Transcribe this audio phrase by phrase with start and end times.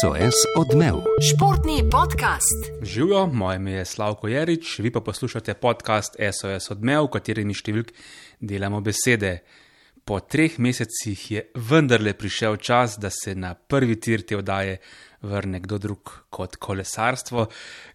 [0.00, 0.94] SOS odmev.
[1.22, 2.82] Športni podcast.
[2.82, 7.92] Živijo, moje ime je Slavko Jarič, vi pa poslušate podcast SOS odmev, v katerem številk
[8.40, 9.38] delamo besede.
[10.04, 14.78] Po treh mesecih je vendarle prišel čas, da se na prvi tir te oddaje
[15.22, 17.46] vrne kdo drug kot kolesarstvo,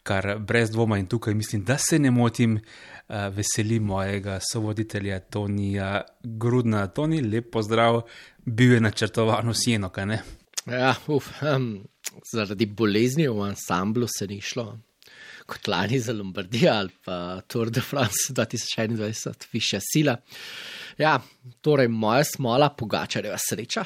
[0.03, 6.01] kar brez dvoma in tukaj mislim, da se ne motim, eh, veseli mojega sovoditelja Tonija
[6.23, 6.87] Grudna.
[6.87, 8.01] Toni, lep pozdrav,
[8.45, 10.21] bil je načrtovan v Sieno, kaj ne?
[10.69, 11.71] Ja, uf, um,
[12.29, 14.67] zaradi bolezni v ansamblu se ni šlo.
[15.49, 20.17] Kot lani za Lombardijo ali pa Tour de France 2021, višja sila.
[20.99, 21.17] Ja,
[21.61, 23.85] torej moja smola, pogačarjeva sreča.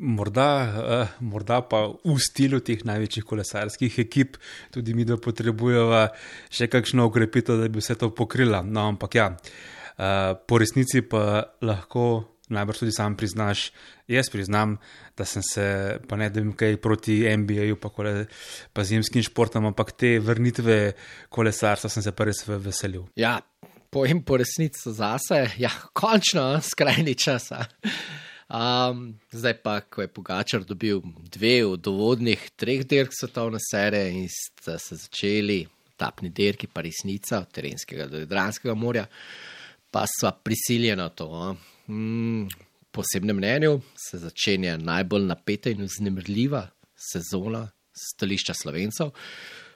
[0.00, 4.36] Morda, uh, morda pa v stilu teh največjih kolesarskih ekip,
[4.72, 6.06] tudi mi, da potrebujemo
[6.52, 8.62] še kakšno ukrepitev, da bi vse to pokrila.
[8.64, 12.06] No, ampak ja, uh, po resnici pa lahko
[12.50, 13.70] najbrž tudi sam priznaš,
[14.10, 14.76] jaz priznam,
[15.18, 15.66] da sem se,
[16.08, 17.90] pa ne da bi kaj proti MBA-ju, pa,
[18.72, 20.80] pa zimskim športom, ampak te vrnitve
[21.28, 23.06] kolesarstva sem se pa res veselil.
[23.18, 23.38] Ja,
[23.90, 27.50] pojem po resnici zase, ja, končno, skrajni čas.
[28.50, 34.26] Um, zdaj pa, ko je Pogačar dobil dve od dovodnih treh dirk svetovne serije in
[34.26, 35.62] sta se začeli
[36.00, 39.04] tapni dirki, pa resnica od terenskega do Jadranskega morja,
[39.90, 41.28] pa sva prisiljena to.
[41.90, 42.46] Mm,
[42.94, 49.10] posebnem mnenju se začenja najbolj napeta in vznemirljiva sezona stališča slovencev.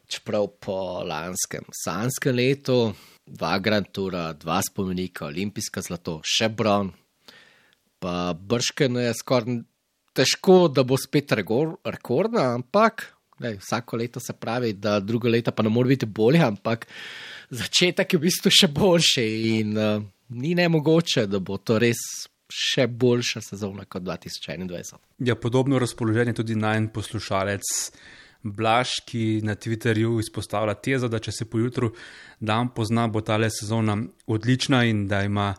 [0.06, 2.92] Čeprav po lanskem sanskem letu,
[3.26, 6.92] dva Grand Toura, dva spomenika, olimpijska zlato, še bron,
[7.98, 9.62] pa bršken je skoraj
[10.14, 13.08] težko, da bo spet rekordna, ampak
[13.40, 16.86] ne, vsako leto se pravi, da drugo leto pa ne more biti bolje, ampak
[17.50, 19.26] začetek je v bistvu še boljši
[19.58, 22.00] in uh, ni ne mogoče, da bo to res
[22.54, 24.98] še boljša sezona kot 2021.
[25.26, 27.72] Ja, podobno razpoloženje tudi naj en poslušalec.
[28.44, 31.88] Blaž, ki na Twitterju izpostavlja tezo, da če se pojutru
[32.44, 33.96] dan pozna, bo ta le sezona
[34.28, 35.54] odlična in da ima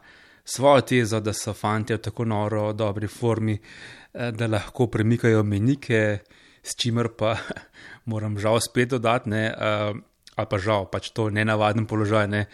[0.46, 6.20] svojo tezo, da so fanti v tako noro dobri formi, eh, da lahko premikajo menike,
[6.66, 7.36] s čimer pa
[8.12, 9.94] moram žal spet dodati, ne, eh,
[10.36, 12.28] ali pa žal, pač to ne navaden položaj.
[12.28, 12.46] Ne.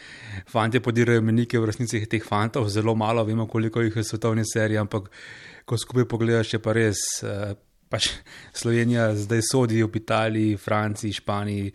[0.51, 4.09] Fanti podirajo menike, v resnici je teh fantov zelo malo, vemo koliko jih je v
[4.09, 5.09] svetovni seriji, ampak
[5.65, 7.01] ko skupaj pogledaš, je pa res.
[7.23, 7.55] Uh,
[7.91, 8.07] pač
[8.55, 11.71] Slovenija zdaj sodi v Italiji, Franciji, Španiji,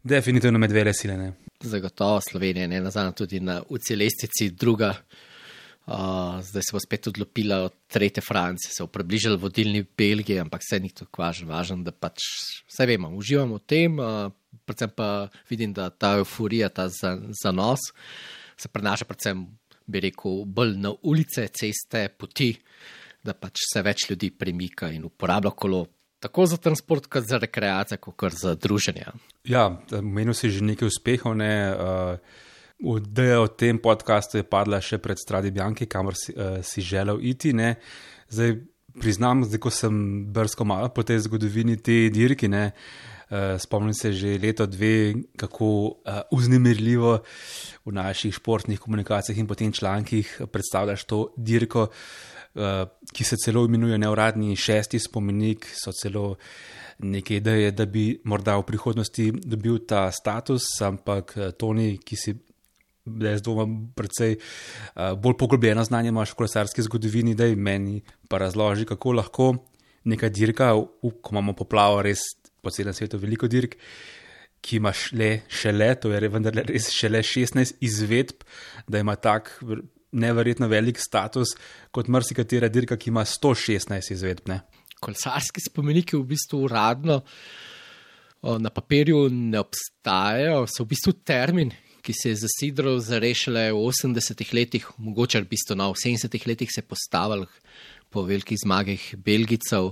[0.00, 1.18] definitivno med vele sile.
[1.60, 4.94] Zagotovo Slovenija, ne nazadnje tudi na ucelestici druga.
[4.94, 5.35] Uh,
[6.42, 10.80] zdaj se bo spet odlopila od tretje Francije, se bo približala vodilni Belgiji, ampak vse
[10.82, 12.24] ni tako važno, važno, da pač
[12.66, 13.98] vse vemo, uživamo v tem.
[13.98, 14.32] Uh,
[14.66, 17.92] predvsem pa vidim, da ta euforija, ta zanos
[18.56, 19.44] se prenaša predvsem,
[19.86, 22.50] bi rekel, bolj na ulice, ceste, poti,
[23.22, 25.84] da pač se več ljudi premika in uporablja kolo.
[26.18, 29.04] Tako za transport, kot za rekreacijo, kot za druženje.
[29.46, 29.68] Ja,
[30.00, 31.36] menil si že nekaj uspehov.
[31.38, 31.52] Ne?
[31.70, 32.42] Uh,
[32.78, 37.22] ideja o tem podkastu je padla še pred Stradi Bjanki, kamor si, uh, si želel
[37.24, 37.52] iti.
[37.56, 37.76] Ne?
[38.28, 38.58] Zdaj
[39.00, 39.96] priznam, zdaj, ko sem
[40.32, 42.48] brsko malo po tej zgodovini te dirke.
[43.26, 47.18] Uh, spomnim se že leto, dve, kako uh, uznemirljivo
[47.84, 53.98] v naših športnih komunikacijah in potem člankih predstavljaš to dirko, uh, ki se celo imenuje
[53.98, 56.36] neuradni šesti spomenik, so celo
[56.98, 62.36] neke ideje, da bi morda v prihodnosti dobil ta status, ampak Toni, ki si.
[63.06, 68.38] Jaz dvomim, predvsej uh, bolj poglobljeno znanje imaš v kolesarski zgodovini, da je meni pa
[68.42, 69.54] razloži, kako lahko
[70.04, 72.24] neka dirka, v, ko imamo poplavo, res
[72.62, 73.76] po celem svetu veliko dirk,
[74.62, 78.42] ki imaš le še le, to je vendar res še le 16 izvedb,
[78.90, 79.52] da ima tak
[80.16, 81.54] neverjetno velik status
[81.94, 84.50] kot marsikatera dirka, ki ima 116 izvedb.
[84.50, 84.62] Ne?
[85.02, 87.20] Kolesarski spomeniki v bistvu uradno
[88.42, 91.72] na papirju ne obstajajo, so v bistvu termin.
[92.06, 96.70] Ki se je zasidral za rešile v 80-ih letih, mogoče v bistvu na 70-ih letih
[96.70, 97.46] se je postavil
[98.14, 99.90] po velikih zmagah Belgijcev.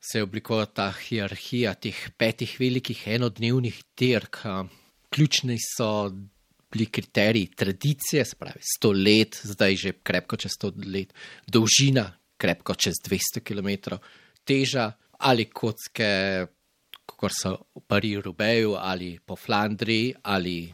[0.00, 4.40] Se je oblikovala ta hierarhija teh petih velikih enodnevnih dirk.
[5.12, 6.08] Ključni so
[6.72, 11.12] bili kriteriji tradicije, se pravi, sto let, zdaj že krepko čez sto let,
[11.46, 12.06] dolžina,
[12.40, 14.00] krepko čez 200 km,
[14.48, 16.46] teža ali kocke,
[17.20, 20.72] kot so v Pariju, ali po Flandriji, ali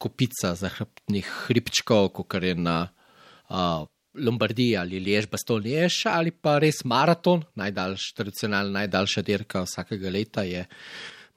[0.00, 2.82] kupica zahrbtnih hribčkov, kot je na
[3.50, 10.10] uh, Lombardija ali Liež, Baston Liež ali pa res maraton, najdaljša, tradicionalna najdaljša dirka vsakega
[10.10, 10.64] leta je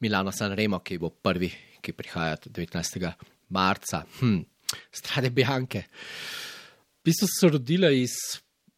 [0.01, 1.51] Milano San Remo, ki bo prvi,
[1.81, 3.11] ki prihaja 19.
[3.49, 4.03] marca.
[4.19, 4.41] Hm.
[4.91, 5.83] Strade Bianke.
[5.83, 8.15] V bistvu so se rodile iz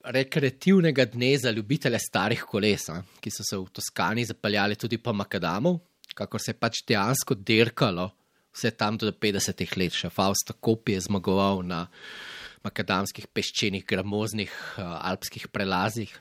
[0.05, 5.13] rekreativnega dne za ljubitele starih koles, a, ki so se v Toskani zapeljali tudi po
[5.13, 5.79] Makadamu,
[6.15, 8.09] kako se je pač dejansko dirkalo,
[8.55, 11.85] vse tam do 50-ih let, še Faust Kopi je zmagoval na
[12.65, 16.13] makadamskih peščenih, gramoznih uh, alpskih prelazih.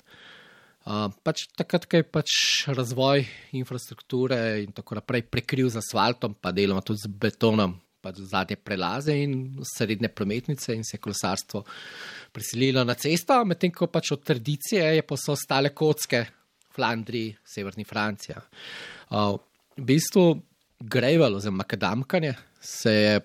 [0.85, 2.33] Uh, pač takrat, ko je pač
[2.69, 3.25] razvoj
[3.57, 9.17] infrastrukture in tako naprej prekril z asfaltom, pa deloma tudi z betonom, pač zadnje prelaze
[9.25, 9.35] in
[9.65, 11.65] srednje prometnice in se je kolesarstvo
[12.33, 16.27] prisililo na cesto, medtem ko pač od tradicije je pa so ostale kocke,
[16.75, 18.41] Flandriji, severni Francija.
[19.15, 19.37] Uh,
[19.79, 20.25] v bistvu
[20.85, 23.21] Grejval oziroma makadamkanje se je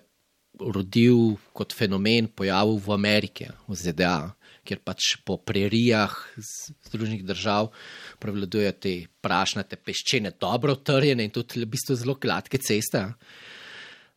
[0.60, 4.30] rodil kot fenomen, pojavil v Ameriki, v ZDA,
[4.64, 6.14] kjer pač po prerijah
[6.86, 7.70] Združenih držav
[8.20, 8.94] prevladujejo te
[9.24, 13.06] prašnate peščene, dobro utrjene in tudi v bistvu zelo gladke ceste.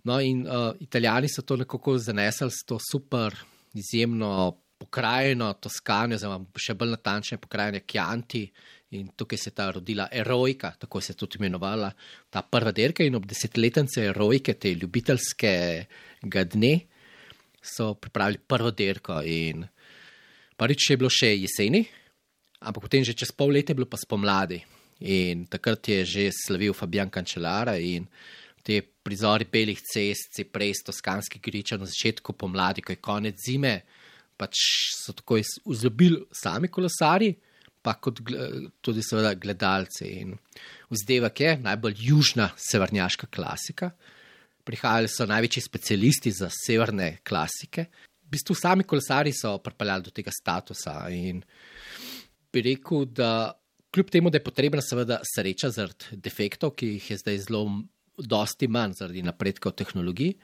[0.04, 3.36] No, in uh, Italijani so to nekako zanesli s to super,
[3.74, 8.44] izjemno pokrajino Toskane, oziroma še bolj natančne pokrajine Kjanti.
[8.94, 11.90] In tukaj se je ta rodila erojka, tako se je tudi imenovala
[12.30, 13.06] ta prva dirka.
[13.08, 16.74] In ob desetletnice erojke, te ljubiteljskega dne,
[17.64, 19.22] so pripravili prvo dirko.
[19.26, 19.64] In
[20.60, 21.82] prvič je bilo še jeseni,
[22.62, 24.60] ampak potem že čez pol leta je bilo pa spomladi.
[25.10, 28.06] In takrat je že slavil Fabian Cancellara in
[28.64, 33.82] te prizori belih cest, cipres, toskanski griča na začetku pomladi, ko je konec zime,
[34.40, 34.60] pač
[34.96, 37.34] so tako vzljubili sami kolesari
[37.84, 38.22] pa kot
[38.82, 40.08] tudi seveda gledalci.
[40.24, 40.38] In
[40.94, 43.92] vzdevek je najbolj južna severnjaška klasika.
[44.64, 47.90] Prihajali so največji specialisti za severne klasike.
[48.24, 51.44] V bistvu sami kolesari so pripeljali do tega statusa in
[52.54, 53.52] bi rekel, da
[53.94, 57.66] kljub temu, da je potrebna seveda sreča zaradi defektov, ki jih je zdaj zelo
[58.18, 60.36] dosti manj zaradi napredka v tehnologiji,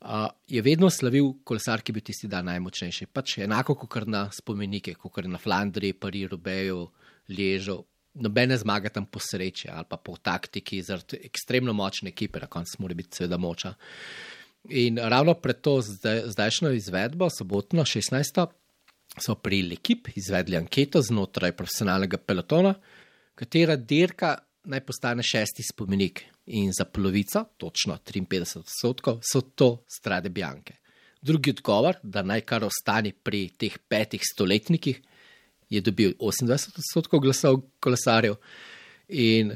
[0.00, 3.08] Uh, je vedno slavil kolesar, ki je bil tisti dan najmočnejši.
[3.10, 6.84] Pač enako kot na spomenike, kot na Flandriji, Parizu, Rubeju,
[7.34, 7.80] Ležu.
[8.22, 12.78] Nobene zmage tam po sreči ali pa po taktiki, zaradi ekstremno močne ekipe, na koncu
[12.78, 13.74] mora biti seveda moča.
[14.70, 18.46] In ravno pred to zdaj, zdajšnjo izvedbo, sobotno 16.
[19.18, 22.74] so pri Lekip izvedli anketo znotraj profesionalnega pelotona,
[23.34, 30.28] katera dirka naj postane šesti spomenik in za polovico, točno 53 odstotkov, so to strade
[30.28, 30.74] Bjanke.
[31.22, 35.00] Drugi odgovor, da naj kar ostane pri teh petih stoletnikih,
[35.70, 38.38] je dobil 28 odstotkov glasov kolesarjev
[39.08, 39.52] in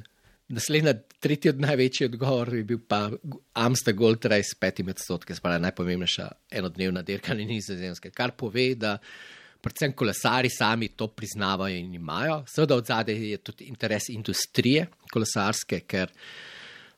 [0.53, 3.07] naslednji, tretji od največjih odgovorov je bil pa
[3.55, 8.99] Amsterdam Gold Race s petimi odstotki, spala najpomembnejša enodnevna dirka na nizozemske, kar pove, da
[9.63, 12.43] predvsem kolesari sami to priznavajo in imajo.
[12.51, 16.52] Seveda od zadaj je tudi interes industrije kolesarske, ker uh,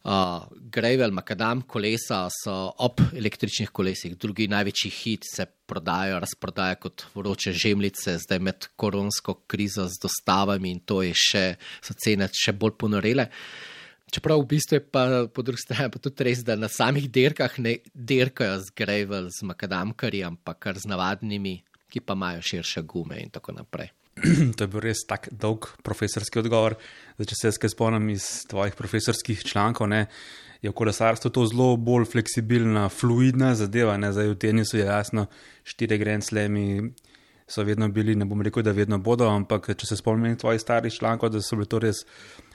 [0.05, 2.55] Gravel, Makadam kolesa so
[2.85, 9.39] ob električnih kolesih, drugi največji hit se prodajo, razprodajo kot vroče žemljice, zdaj med koronsko
[9.49, 11.45] krizo z dostavami in to je še,
[11.81, 13.31] so cene še bolj ponorele.
[14.12, 17.57] Čeprav v bistvu je pa po drugi strani pa tudi res, da na samih dirkah
[17.59, 21.62] ne dirkajo z Gravel, z Makadamkarji, ampak kar z navadnimi
[21.95, 23.89] ki pa imajo širše gume in tako naprej.
[24.56, 26.76] to je bil res tak dolg profesorski odgovor.
[27.16, 30.06] Zdaj, če se jaz spomnim iz tvojih profesorskih člankov, ne,
[30.62, 33.96] je v kolesarstvu to zelo bolj fleksibilna, fluidna zadeva.
[34.00, 35.26] Ne, zdaj v tenisu je jasno,
[35.66, 36.94] štiri grenzlemi
[37.46, 40.94] so vedno bili, ne bom rekel, da vedno bodo, ampak če se spomnim tvojih starih
[40.94, 42.06] člankov, da so bili to res,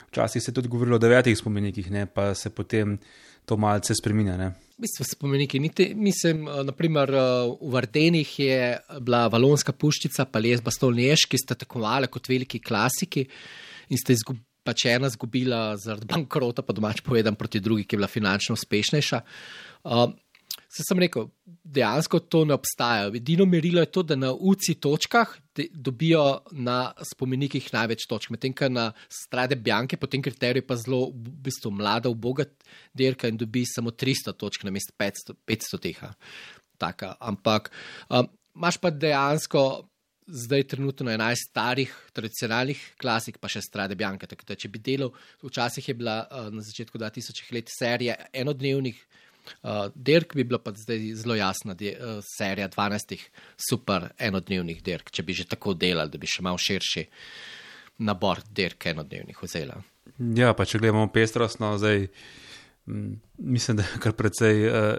[0.09, 2.97] včasih se je tudi govorilo o devetih spomenikih, ne, pa se potem
[3.45, 4.49] to malce spremenja.
[4.79, 5.59] Bistvu spomeniki.
[5.95, 7.21] Mislim, eh, naprimer, eh,
[7.61, 13.27] v Vardenih je bila Valonska puščica, pa Lesba Stolnješ, ki sta tekmovali kot veliki klasiki
[13.89, 14.45] in sta izgubila.
[14.69, 19.21] Pač ena izgubila zaradi bankrota, pa domač povedam, proti drugi, ki je bila finančno uspešnejša.
[19.87, 20.11] Uh,
[20.69, 21.25] Se sem rekel,
[21.65, 23.07] dejansko to ne obstaja.
[23.17, 25.31] Edino merilo je to, da na UCI točkah
[25.73, 31.07] dobijo na spomenikih največ točk, medtem ko na strade Bjanke po tem kriteriju pa zelo
[31.09, 32.45] v bistvu mlada, uboga
[32.93, 36.13] dirka in dobi samo 300 točk na mestu 500, 500 teha.
[36.79, 37.15] Taka.
[37.19, 37.71] Ampak
[38.07, 39.63] um, imaš pa dejansko
[40.29, 44.29] zdaj trenutno 11 starih tradicionalnih klasik, pa še strade Bjanke.
[44.29, 45.09] Tako da če bi delal,
[45.41, 49.01] včasih je bila uh, na začetku 2000 let serija enodnevnih.
[49.61, 53.17] Uh, dirk bi bila pa zdaj zelo jasna, da je uh, serija 12
[53.69, 57.05] super enodnevnih dirk, če bi že tako delali, da bi še malo širši
[58.07, 59.79] nabor dirk enodnevnih vzela.
[60.35, 62.07] Ja, pa če gledamo pestrost, no, zdaj
[62.87, 64.89] m, mislim, da je kar precej uh,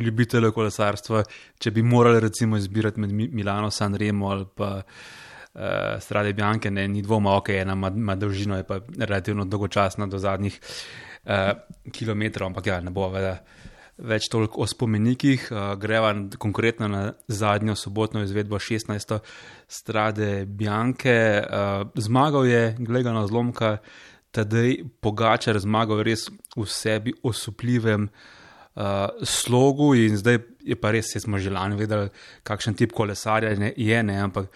[0.00, 1.24] ljubiteljev kolesarstva.
[1.58, 5.62] Če bi morali recimo izbirati med Milano, San Remo ali pa uh,
[6.00, 10.60] Strade Bianche, ne, ni dvoma, ok, ena ima dolžino, je pa relativno dolgočasna do zadnjih
[11.24, 11.50] uh,
[11.92, 13.58] kilometrov, ampak ja, ne bo več
[14.00, 15.48] več toliko o spomenikih,
[15.80, 19.18] greva konkretno na zadnjo sobotno izvedbo 16.
[19.68, 21.42] strade Bjanke.
[21.94, 23.78] Zmagal je, gledano na zlomka,
[24.34, 31.38] tedaj Pogačar, zmagal res v sebi osupljivem uh, slogu in zdaj je pa res, smo
[31.38, 32.10] že lani vedeli,
[32.46, 34.50] kakšen tip kolesarja je, ne, ampak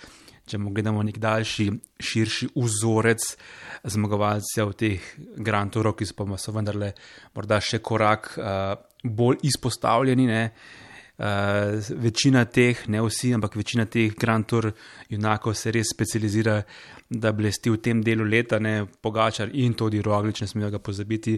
[0.47, 1.71] če mu gledamo nek daljši,
[2.05, 3.25] širši vzorec
[3.89, 5.01] zmagovalcev teh
[5.37, 6.93] Grand Tourov, ki so vendarle
[7.35, 10.27] morda še korak uh, bolj izpostavljeni.
[10.27, 10.51] Ne?
[11.15, 14.73] Uh, večina teh, ne vsi, ampak večina teh Grand Tour
[15.09, 16.57] junakov se res specializira,
[17.09, 21.37] da blesti v tem delu leta, ne Pogačar in tudi Roglič, ne smejo ga pozabiti,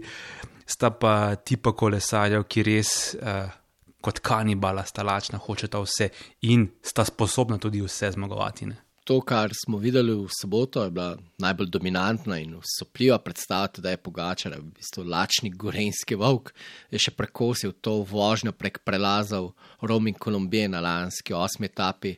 [0.64, 3.52] sta pa tipa kolesarjev, ki res uh,
[4.00, 6.08] kot kanibala sta lačna, hočeta vse
[6.48, 8.72] in sta sposobna tudi vse zmagovati.
[8.72, 8.85] Ne?
[9.06, 14.00] To, kar smo videli v soboto, je bila najbolj dominantna in usopljiva predstava, da je
[14.02, 16.50] Pogačar, v bistvu lačni gorenski volk,
[16.90, 22.16] je še prekosil to vožnjo prek prelazov Rome in Kolumbije na lanski osmi etapi,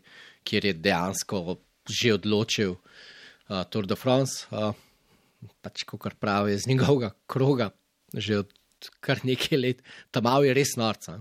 [0.48, 4.72] kjer je dejansko že odločil uh, Tour de France, uh,
[5.64, 7.70] pač kot pravi iz njegovega kroga,
[8.12, 8.52] že od
[9.00, 11.20] kar nekaj let, tam je res norca.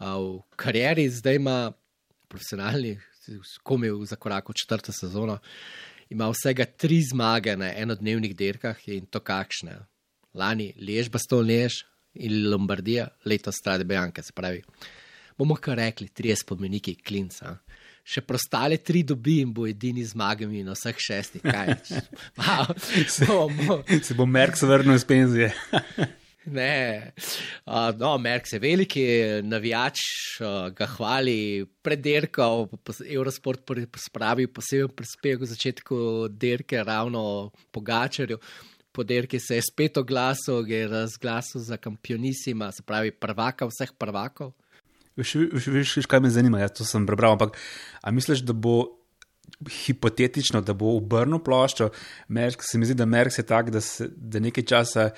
[0.00, 1.56] Uh, v karieri zdaj ima
[2.28, 2.96] profesionalni
[3.62, 5.38] komil za korak v četrto sezono,
[6.10, 9.78] ima vsega tri zmage na enodnevnih dirkah in to kakšne.
[10.34, 11.82] Lani Lež, Baston Lež
[12.14, 14.62] in Lombardija, letos Strade Bejanke, se pravi.
[15.38, 17.56] Bomo kar rekli, tri spomeniki klinca.
[18.02, 21.44] Še prostale tri dobi in bo edini zmagami na vseh šestih.
[22.36, 22.72] Wow.
[24.08, 25.52] Se bo Merks vrnil iz penzije.
[26.50, 27.12] Ne,
[27.66, 29.04] uh, no, Merks je veliki
[29.46, 30.00] navijač,
[30.40, 32.66] uh, ga hvali pred dirko,
[33.06, 33.70] Eurosport
[34.06, 35.98] spravi poseben prispevek v začetku
[36.34, 38.40] dirke, ravno po Gačarju.
[38.92, 44.52] Po dirki se je spet oglasil, je razglasil za kampionisima, se pravi prvaka vseh prvakov.
[45.16, 47.56] Veš, kaj me zanima, jaz to sem prebral, ampak
[48.02, 48.98] a misliš, da bo
[49.70, 51.90] hipotetično, da bo obrnil ploščo,
[52.28, 55.10] Merks, se mi zdi, da Merks je tak, da, se, da nekaj časa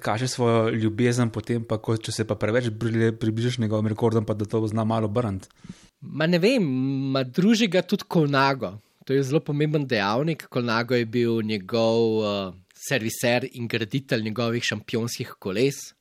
[0.00, 2.70] kaže svojo ljubezen, potem pa, ko, če se pa preveč
[3.20, 5.48] približaš njegovim rekordom, pa da to zna malo brniti.
[6.00, 6.64] Ma ne vem,
[7.12, 8.74] ma druži ga tudi Kolnago.
[9.04, 10.46] To je zelo pomemben dejavnik.
[10.48, 12.54] Kolnago je bil njegov uh,
[12.88, 15.92] serviser in graditelj njegovih šampionskih koles.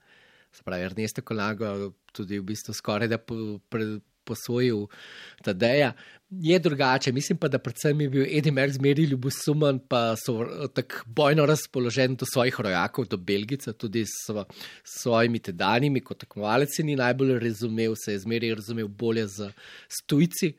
[0.54, 4.88] Spravi, Ernesto Kolnago tudi v bistvu skoraj da po, pre, posvojil
[5.44, 5.94] Tadeja.
[6.42, 10.40] Je drugače, mislim pa, da predvsem je bil Eddie Merckx zmeri ljubosumen, pa so
[10.74, 14.34] tako bojno razpoložen do svojih rojakov, do Belgice, tudi s
[14.84, 19.52] svojimi tedanjimi, kot tekmovalec ni najbolj razumel, se je zmeri razumel bolje z
[20.08, 20.56] tujci,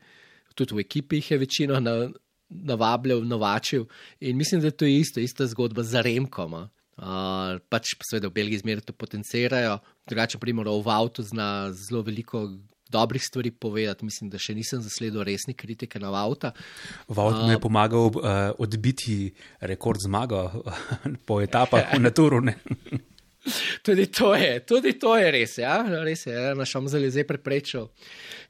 [0.55, 2.09] tudi v ekipi jih je večino na,
[2.49, 3.85] navabljal, novačil
[4.19, 6.69] in mislim, da je to isto, ista zgodba za Remkoma.
[6.95, 12.45] Uh, pač seveda v Belgiji zmeraj to potencirajo, drugače, primer, v avtu zna zelo veliko
[12.89, 14.05] dobrih stvari povedati.
[14.05, 16.51] Mislim, da še nisem zasledil resni kritike na avto.
[17.07, 18.21] Vod mi je pomagal uh,
[18.61, 20.49] odbiti rekord zmaga
[21.27, 22.43] po etapah v Naturu.
[23.85, 25.57] tudi, to je, tudi to je res.
[25.57, 25.81] Ja?
[26.03, 26.53] res je, ja?
[26.57, 27.89] naš omzel je zdaj preprečil,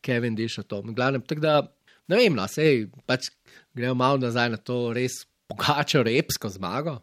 [0.02, 0.94] Kevin Diš o tom.
[0.96, 1.62] Glavnem, da,
[2.12, 3.32] ne vem, no, sej, pač
[3.76, 7.00] gremo malo nazaj na to res pogačo repsko zmago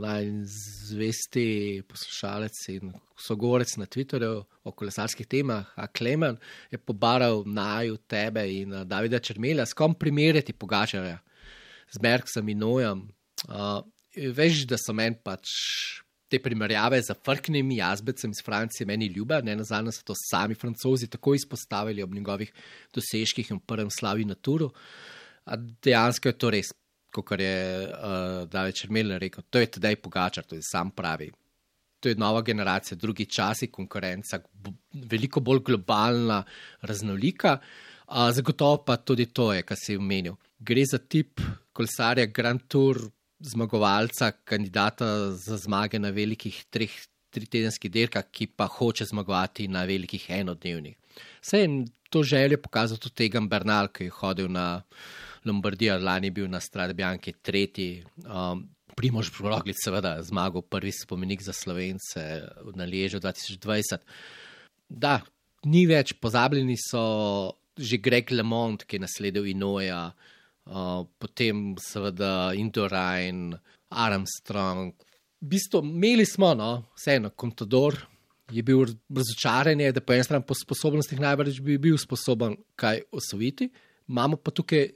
[0.00, 6.38] najzvesti poslušalec in sogorec na Twitterju o kolesarskih temah, a Klemen
[6.70, 11.18] je pobaral naju tebe in Davida Črmelja, s kom primerjati pogačarja,
[11.92, 13.08] z Merksom in Nojem.
[13.48, 13.82] Uh,
[14.16, 15.48] veš, da so meni pač
[16.30, 21.08] te primerjave z frknimi jazbecem iz Francije meni ljube, ne nazadnje so to sami francozi
[21.10, 22.52] tako izpostavili ob njegovih
[22.94, 24.70] dosežkih in prvem slavi na turu.
[25.82, 26.70] Dejansko je to res
[27.10, 31.30] kot je uh, David Črmel rekel, to je tedaj pogačar, to je sam pravi.
[32.00, 34.40] To je nova generacija, drugi časi, konkurenca,
[34.92, 36.42] veliko bolj globalna,
[36.80, 37.58] raznolika.
[38.06, 40.38] Uh, zagotovo pa tudi to je, kar si omenil.
[40.58, 41.40] Gre za tip
[41.72, 42.98] kolesarja Grand Tour,
[43.40, 46.92] zmagovalca, kandidata za zmage na velikih treh,
[47.30, 50.96] tritedenskih dirkah, ki pa hoče zmagovati na velikih enodnevnih.
[51.40, 51.68] Vse je
[52.10, 54.82] to želje pokazal tudi Tegan Bernal, ki je hodil na.
[55.44, 58.04] Lombardija, lani bil na Strade Bianchi tretji.
[58.24, 62.20] Um, Primož Broglic, seveda, zmagal prvi spomenik za Slovence
[62.74, 64.02] na Ležu 2020.
[64.88, 65.20] Da,
[65.64, 73.54] ni več, pozabljeni so že Greg LeMond, ki je nasledil Inoja, uh, potem seveda Indorajn,
[73.88, 74.92] Armstrong.
[75.40, 77.96] V bistvu imeli smo, no, vseeno, Contador
[78.52, 83.70] je bil razočaran, da po eni strani po sposobnostih najbrž bi bil sposoben kaj osvojiti.
[84.10, 84.90] Imamo pa tukaj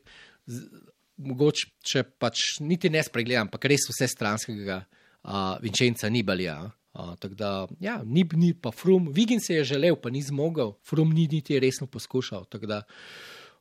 [1.25, 6.59] mogoče, če pač niti ne spregledam, ampak res vse stranskega uh, Vinčenca Nibalja.
[6.95, 7.51] Uh, tako da,
[7.83, 11.59] ja, ni, ni pa Frum, Vigin se je želel, pa ni zmogel, Frum ni niti
[11.59, 12.47] resno poskušal.
[12.63, 12.83] Da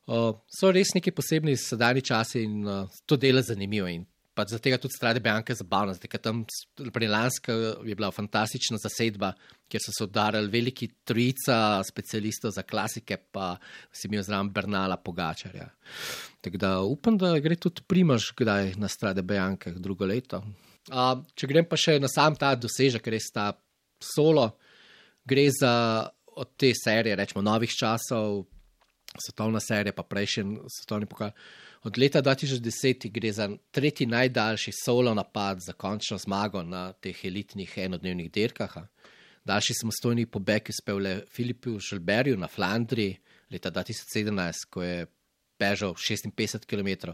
[0.06, 3.90] uh, so res neki posebni sedajni časi in uh, to dela zanimivo.
[3.90, 6.42] In pa zaradi tega tudi strade Bianca zabavna, zdaj tam
[6.92, 7.52] pri Lanska
[7.86, 9.32] je bila fantastična zasedba,
[9.70, 13.54] kjer so se udarili veliki trojica specialistov za klasike, pa
[13.92, 15.68] si imel zraven Bernala Pogačarja.
[16.40, 20.42] Tako da upam, da gre tudi primaš kdaj na strade Bianca drugo leto.
[20.90, 23.52] A, če grem pa še na sam ta dosežek, res ta
[24.02, 24.50] solo,
[25.24, 25.72] gre za
[26.34, 28.42] od te serije, rečemo, novih časov,
[29.14, 31.30] svetovna serija, pa prejšnji svetovni pokal.
[31.84, 37.72] Od leta 2010 gre za tretji najdaljši solo napad za končno zmago na teh elitnih
[37.76, 38.76] enodnevnih dirkah.
[39.44, 43.18] Daljši samostojni pobeg je uspel le Filipu Želberju na Flandriji
[43.50, 45.06] leta 2017, ko je
[45.58, 47.12] bežal 56 km.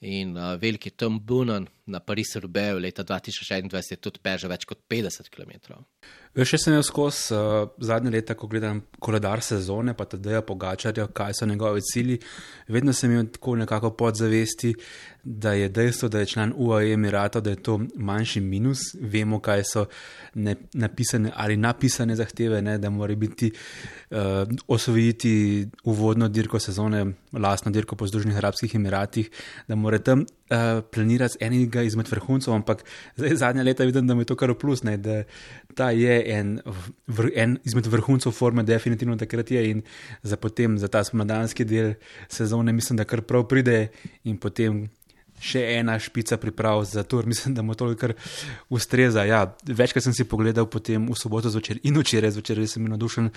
[0.00, 5.30] In uh, veliki Tom Bunan na Parisu-Rubeju leta 2021 je tudi bežal več kot 50
[5.32, 5.80] km.
[6.34, 11.34] Veš, sem jaz skozi uh, zadnje leta, ko gledam koledar sezone, pa tudi pogačarja, kaj
[11.40, 12.20] so njegovi cilji,
[12.68, 14.74] vedno sem imel tako nekako podzavesti,
[15.24, 18.78] da je dejstvo, da je član UAE Emirata, da je to manjši minus.
[19.00, 19.84] Vemo, kaj so
[20.34, 23.50] ne, napisane ali napisane zahteve, ne, da mora biti
[24.10, 24.16] uh,
[24.68, 29.30] osvojiti uvodno dirko sezone, lastno dirko po Združenih Arabskih Emiratih,
[29.68, 32.84] da mora tam uh, planirati enega izmed vrhuncev, ampak
[33.16, 35.22] zdaj zadnja leta vidim, da mi je to kar plus, ne, da
[35.74, 36.60] ta je en,
[37.06, 39.82] vr, en izmed vrhuncev forme, definitivno takrat je in
[40.22, 41.94] za, potem, za ta spomladanski del
[42.28, 43.90] sezone mislim, da kar prav pride
[44.24, 44.88] in potem.
[45.40, 48.12] Še ena špica priprav za to, mislim, da mu to kar
[48.68, 49.22] ustreza.
[49.24, 52.92] Ja, večkrat sem si pogledal potem v soboto zvečer in včeraj zvečer, res sem bil
[52.92, 53.30] navdušen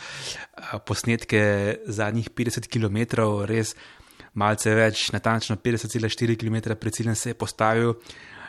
[0.83, 1.39] posnetke
[1.87, 3.71] zadnjih 50 km, res
[4.33, 7.95] malce več, natančno 50,4 km pred ciljem se je postavil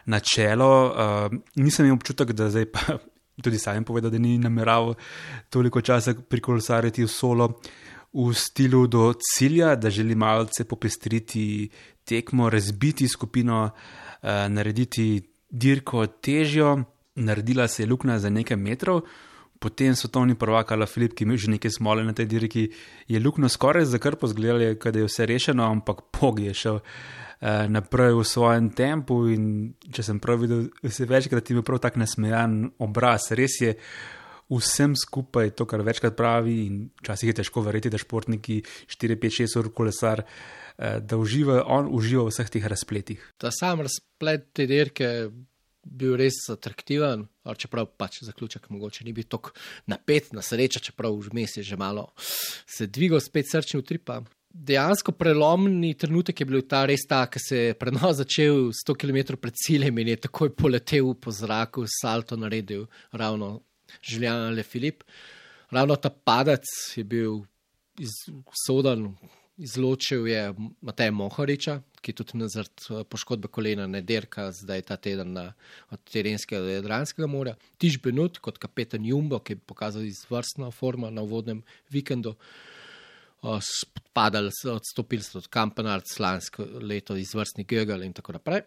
[0.07, 0.71] na čelo.
[0.87, 2.99] Uh, nisem imel občutek, da zdaj pa
[3.45, 4.95] tudi sam povedal, da ni nameraval
[5.51, 7.61] toliko časa prikolesariti v solo
[8.15, 11.69] v stilu do cilja, da želi malce popestriti
[12.05, 16.85] tekmo, razbiti skupino, uh, narediti dirko težjo.
[17.15, 19.05] Naredila se je luknja za nekaj metrov,
[19.59, 22.71] potem svetovni prvak Ala Filip, ki ima že nekaj smole na tej dirki,
[23.09, 26.83] je luknjo skoraj zakrpo zgledali, da je vse rešeno, ampak pog je šel uh,
[27.45, 29.21] naprej v svojem tempu.
[29.33, 29.47] In
[29.93, 33.77] če sem prav videl, se večkrat ima prav tak nasmejan obraz, res je.
[34.53, 38.59] Vsem skupaj to, kar večkrat pravi, in včasih je težko verjeti, da športniki
[38.93, 40.21] 4, 5, 6 ur kolesar,
[40.77, 43.25] da uživajo, on uživa v vseh teh razpletih.
[43.41, 45.09] Ta sam razplet te dirke
[45.85, 47.27] bil res atraktiven,
[47.57, 49.53] čeprav pač zaključek mogoče ni bil tako
[49.91, 52.11] napet, na srečo, čeprav vmes je že malo
[52.67, 54.23] se dvigal spet srčni utripa.
[54.55, 59.35] Dejansko prelomni trenutek je bil ta res ta, ki se je prenos začel 100 km
[59.35, 63.65] pred ciljem in je takoj poletel po zraku, salto naredil ravno
[63.99, 65.03] Žiljan Le Filip.
[65.75, 67.41] Ravno ta padec je bil
[68.63, 69.09] sodan,
[69.59, 70.45] izločil je
[70.87, 75.49] Matej Mohoriča, ki tudi zaradi eh, poškodbe kolena ne derka, zdaj ta teden na,
[75.91, 77.57] od terenskega do Jadranskega morja.
[77.83, 82.37] Tiž Benut kot kapetan Jumbo, ki je pokazal izvrstno formo na vodnem vikendu.
[82.39, 82.74] Spadali
[83.61, 88.65] so, odstopili so od Kampanart, slansko leto, izvrstni Gögel in tako naprej.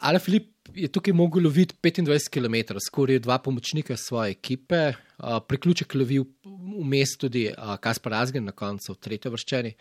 [0.00, 4.92] Ale Filip je tukaj mogel loviti 25 km, skoraj dva pomočnika svoje ekipe,
[5.48, 6.24] priključek lovil
[6.80, 9.74] vmes tudi Kaspar Azgen na koncu, tretje vrščeni.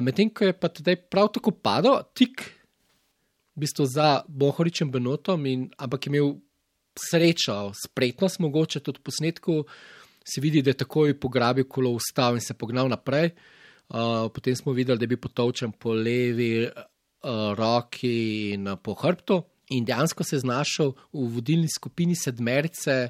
[0.00, 2.40] Medtem ko je pa tudi prav tako padel, tik
[3.54, 6.32] v bistvu za Bohoričem Benotom, in, ampak je imel
[6.96, 9.64] srečo, spretnost, mogoče tudi posnetku,
[10.24, 13.30] se vidi, da je takoj pograbil kolo ustav in se pognal naprej.
[13.88, 18.94] Uh, potem smo videli, da je bil potovčen po levi uh, roki in uh, po
[18.94, 19.42] hrbtu,
[19.76, 23.08] in dejansko se je znašel v vodilni skupini sedmerice.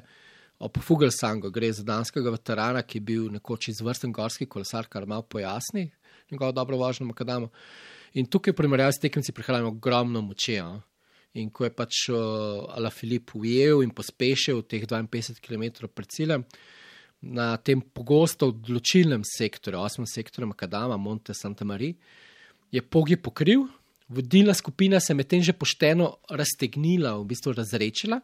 [0.59, 5.25] Ob Fugelsangu gre za danskega veterana, ki je bil nekoč izvrsten gorski kolesar, kar malo
[5.27, 5.89] pojasni,
[6.31, 7.49] njegovo dobro vožnjo Makadamo.
[8.15, 10.55] In tukaj, v primerjavi s tekmci, prihranimo ogromno moči.
[11.35, 16.45] In ko je pač uh, Ala Filip ujel in pospešil teh 52 km pred ciljem,
[17.21, 21.93] na tem pogosto odločilnem sektorju, osmem sektorju Makadama, Monte Santa Maria,
[22.71, 23.67] je pogi pokril,
[24.07, 28.19] vodilna skupina se je medtem že pošteno raztegnila, v bistvu razrečila.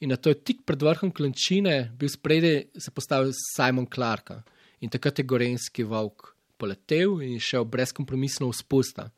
[0.00, 4.32] In na to je tik pred vrhom klančine bil spredaj, se postavil Simon Clark.
[4.80, 9.10] In takrat je Gorenski volk poletel in šel brezkompromisno v spusta.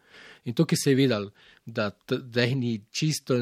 [0.45, 1.31] In tukaj se je videl,
[1.65, 3.37] da, da ni čisto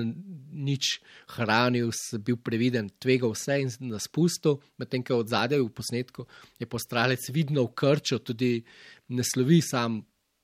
[0.53, 1.01] nič
[1.37, 6.27] hranil, bil previden, tvegal vse in na spustu, medtem ko od zadaj v posnetku
[6.61, 8.61] je postralec vidno ukrčil, tudi
[9.09, 10.03] ne slovi sam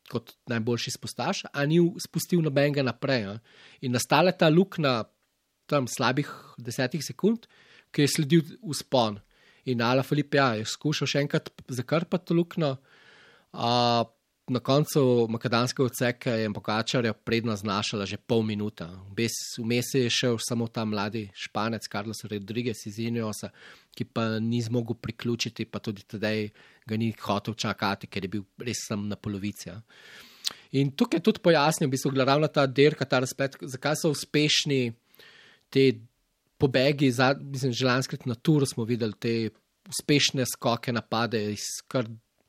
[0.08, 3.28] kot najboljši spustaš, a ni spustil nobenega naprej.
[3.28, 3.34] A?
[3.84, 5.04] In nastala ta luknja
[5.68, 7.44] tam slabih desetih sekund,
[7.92, 9.20] ki je sledil uspon.
[9.68, 12.78] In Ala Filip ja, je skušal še enkrat zakrpati luknjo.
[13.52, 14.08] Uh,
[14.50, 18.88] na koncu makadamskega odseka je Pogačarja predno znašala že pol minuta.
[19.58, 23.50] Vmes je šel samo ta mladi španec Carlos Rodriguez iz Iniosa,
[23.94, 26.48] ki pa ni zmogel priključiti, pa tudi tedaj
[26.86, 29.68] ga ni hotel čakati, ker je bil res sam na polovici.
[29.68, 29.80] Ja.
[30.72, 34.92] In tukaj tudi pojasnil, v bistvu, ravno ta dirka, ta razplet, zakaj so uspešni
[35.72, 35.92] te
[36.58, 39.34] pobegi, za, mislim, že lanskrat na turu smo videli te
[39.88, 42.08] uspešne skoke, napade iz kar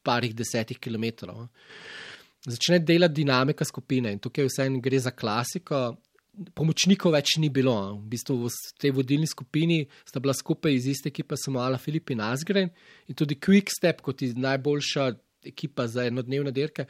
[0.09, 1.45] parih desetih kilometrov.
[2.49, 5.81] Začne delati dinamika skupine in tukaj vse gre za klasiko.
[6.55, 7.75] Pomočnikov več ni bilo.
[7.99, 12.13] V bistvu v tej vodilni skupini sta bila skupaj iz iste ekipe, samo Ala Filip
[12.15, 12.71] in Asgren
[13.07, 15.09] in tudi Quick Step, kot je najboljša
[15.51, 16.85] ekipa za enodnevne dirke,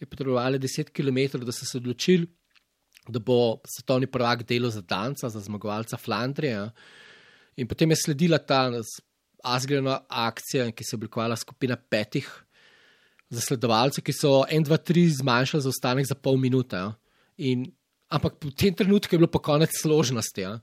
[0.00, 2.28] je potrebovala 10 km, da so se odločili,
[3.08, 6.70] da bo svetovni prvak delo za Danca, za zmagovalca Flandrija.
[7.56, 8.68] In potem je sledila ta
[9.44, 12.28] Asgrena akcija, ki se je oblikovala skupina petih
[13.30, 16.76] zasledovalcev, ki so 1, 2, 3 zmanjšali zaostanek za pol minute.
[16.76, 16.92] Ja.
[17.46, 17.70] In,
[18.10, 20.42] ampak v tem trenutku je bilo pa konec složnosti.
[20.42, 20.58] Ja.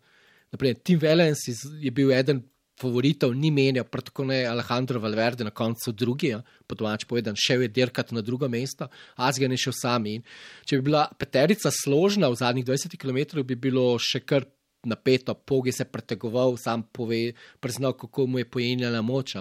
[0.51, 2.43] Naprej, Tim Valens je bil eden
[2.77, 6.43] favoritov, ni menjal, prav tako ne Alejandro Valverde na koncu drugi, ja.
[6.67, 10.19] po domač povedan, šel je dirkati na drugo mesto, Azgen je šel sami.
[10.19, 10.27] In
[10.62, 14.45] če bi bila peterica složna v zadnjih 20 km, bi bilo še kar
[14.88, 19.36] napeto, pogi se pretegoval, sam pove, priznal, kako mu je pojenjala moč.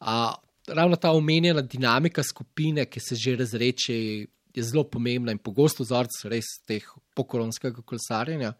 [0.00, 0.16] A
[0.68, 3.94] ravno ta omenjena dinamika skupine, ki se že razreče,
[4.56, 8.54] je zelo pomembna in pogosto vzorc res teh pokoronskega kolesarjenja.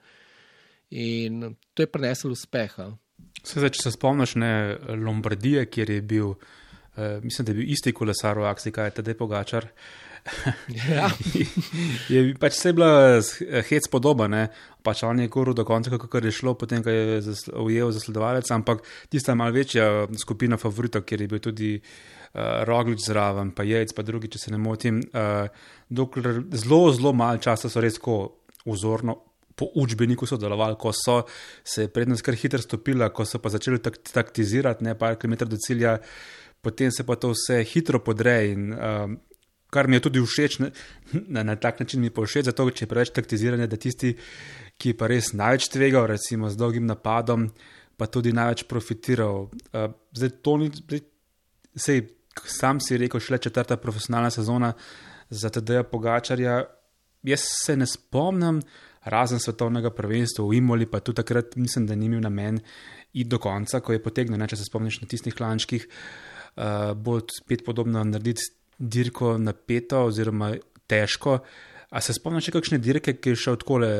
[0.90, 2.90] In to je preneslo uspeha.
[3.46, 4.50] Zdaj, če se spomniš ne
[5.00, 6.34] Lombardije, kjer je bil,
[6.96, 9.70] eh, mislim, da je bil isti kolesar v akciji, kaj je tedaj pogačar.
[10.88, 11.10] Ja.
[12.12, 13.20] je pač vse bila
[13.68, 14.48] hec podoba, ne?
[14.86, 18.84] pač on je kuril do konca, kako je šlo, potem ko je ujel zasledovalec, ampak
[19.10, 24.06] tista malo večja skupina favoritov, kjer je bil tudi uh, Roglič zraven, pa Jejc, pa
[24.06, 25.50] drugi, če se ne motim, uh,
[25.90, 28.20] zelo, zelo malo časa so res tako
[28.66, 29.22] vzorno.
[29.56, 31.22] Po učbeniku so delovali, ko so
[31.64, 35.56] se prednost kar hitro stopili, ko so pa začeli tak taktizirati, ne pa kilometr do
[35.56, 35.96] cilja,
[36.60, 38.52] potem se pa to vse hitro podreje.
[38.52, 39.16] In uh,
[39.76, 40.70] kar mi je tudi všeč, na,
[41.12, 44.14] na, na tak način mi je všeč, zato če je preveč taktiziranja, da tisti,
[44.80, 47.50] ki pa res največ tvegal, recimo z dolgim napadom,
[47.96, 49.48] pa tudi največ profitiral.
[49.72, 50.70] Uh, zdaj, to ni,
[51.76, 52.06] sej,
[52.44, 54.72] sam si rekel, šele četrta profesionalna sezona
[55.30, 56.64] za TD-ja Pogačarja.
[57.26, 58.60] Jaz se ne spomnim,
[59.06, 62.60] razen svetovnega prvenstva v Imoli, pa tudi takrat mislim, da ni imel namen
[63.12, 67.18] iti do konca, ko je potegnil, ne, če se spomniš na tistih lančkih, uh, bo
[67.32, 70.54] spet podobno narediti dirko napeto oziroma
[70.86, 71.38] težko.
[71.90, 73.92] A se spomniš kakšne dirke, ki je šel tako le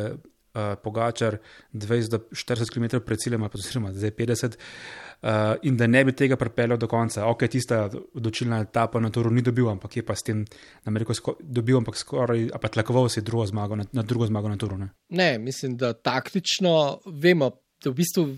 [0.56, 1.38] uh, pogačar
[1.72, 6.80] 20-40 km pred ciljem, pa oziroma zdaj 50, uh, in da ne bi tega pripeljal
[6.82, 7.26] do konca.
[7.30, 11.14] Ok, tista odločilna etapa na Toru ni dobil, ampak je pa s tem na Ameriko
[11.40, 14.78] dobil, ampak skoraj, pa tlakoval si drugo zmago na, na drugo zmago na Toru.
[14.78, 14.90] Ne?
[15.08, 17.50] ne, mislim, da taktično vemo,
[17.84, 18.28] da v bistvu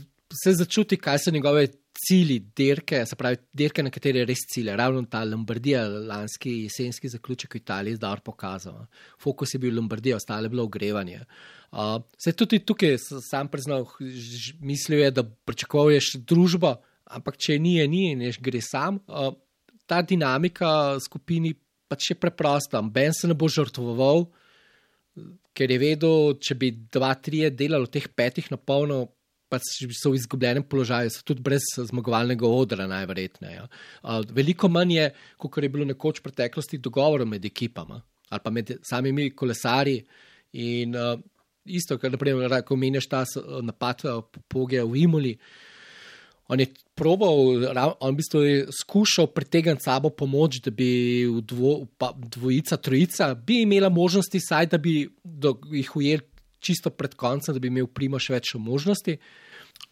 [0.44, 1.66] se začuti, kaj so njegove
[1.98, 4.70] cilji dirke, se pravi, dirke, na katere je res cilj.
[4.78, 8.80] Ravno ta Lombardija, lanski jesenski zaključek v Italiji, zdaj je pokazal.
[9.20, 11.24] Fokus je bil Lombardija, ostale je bilo ogrevanje.
[11.72, 13.87] Uh, se tudi tukaj sam priznal,
[14.61, 19.02] mislil je, da pričakuješ družbo, ampak če ni, je ni in ješ gre sam.
[19.06, 19.34] Uh,
[19.88, 21.54] ta dinamika skupini
[21.88, 22.82] pač je preprosta.
[22.82, 24.26] Ben se ne bo žrtvoval,
[25.56, 29.06] ker je vedel, če bi dva, tri delali v teh petih na polno,
[29.48, 33.56] pač so v izgubljenem položaju, so tudi brez zmagovalnega odra, najverjetneje.
[33.56, 34.20] Ja.
[34.37, 35.08] Veliko manj je,
[35.40, 40.02] kot je bilo nekoč v preteklosti, dogovorov med ekipama ali pa med samimi kolesarji.
[40.61, 41.14] In uh,
[41.64, 43.24] isto, kar naprimer, ko meniš ta
[43.64, 44.04] napad
[44.48, 45.34] poge v Imuli.
[46.48, 46.64] On je
[46.96, 47.66] probal,
[48.00, 53.62] on v bistvu je skušal pritegniti sabo pomoč, da bi dvo, pa, dvojica, trojica bi
[53.66, 56.24] imela možnosti, saj da bi do, jih ujeli
[56.60, 59.18] čisto pred koncem, da bi imel primo še več možnosti,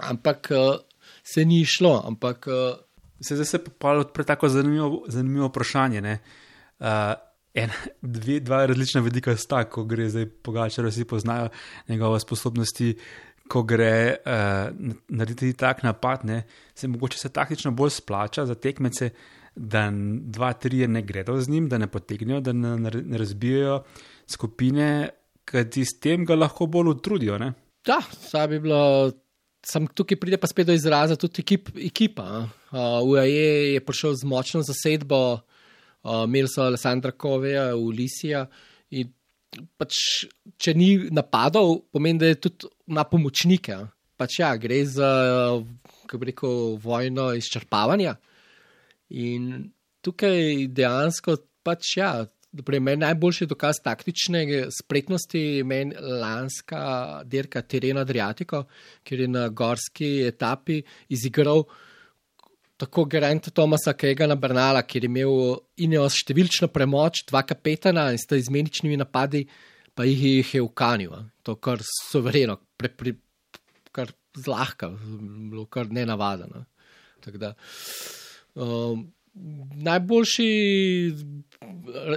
[0.09, 0.75] ampak uh,
[1.23, 2.01] se ni šlo.
[2.07, 2.75] Ampak, uh,
[3.21, 6.19] se zdaj se pa odpre tako zanimivo, zanimivo vprašanje.
[6.79, 7.15] Uh,
[7.57, 11.49] en, dve, dva različna vidika sta, ko gre zdaj pogačar, vsi poznajo
[11.89, 12.97] njegove sposobnosti.
[13.47, 14.73] Ko gre uh,
[15.09, 16.41] narediti tak napad, ne,
[16.75, 19.13] se mogoče se taktično bolj splača za tekmece,
[19.57, 19.87] da
[20.21, 23.85] dva, tri ne gredo z njim, da ne potegnejo, da ne, ne razbijajo
[24.27, 25.09] skupine,
[25.47, 27.39] kajti s tem ga lahko bolj utrudijo.
[27.39, 27.53] Ne?
[27.87, 28.83] Da, saj bi bilo.
[29.67, 32.45] Sam tukaj pride pa spet do izraza tudi ekip, ekipa.
[32.71, 38.45] Uh, UAE je prišel z močno zasedbo, uh, imeli so Alessandra Koveja, Ulisija.
[39.81, 39.99] Pač,
[40.61, 43.81] če ni napadal, pomeni, da je tudi na pomočnike.
[44.17, 45.11] pač ja, gre za,
[46.05, 48.15] kako bi rekel, vojno izčrpavanja.
[49.19, 49.73] In
[50.05, 52.13] tukaj dejansko pač ja.
[52.65, 58.65] Pri meni najboljši dokaz taktične spretnosti je meni lanska dirka Terena Adriatico,
[59.05, 61.65] kjer je na gorski etapi izigral
[62.77, 68.37] tako Gerenta Tomasa Kegana Bernala, kjer je imel Ineos številčno premoč, dva kapetana in sta
[68.37, 69.47] izmeničnimi napadi,
[69.97, 71.17] pa jih, jih je ukanil.
[71.49, 73.17] To kar sovereno, pre, pre,
[73.97, 76.67] kar zlahka, bilo kar nenavadno.
[78.57, 79.07] Um,
[79.87, 80.47] najboljši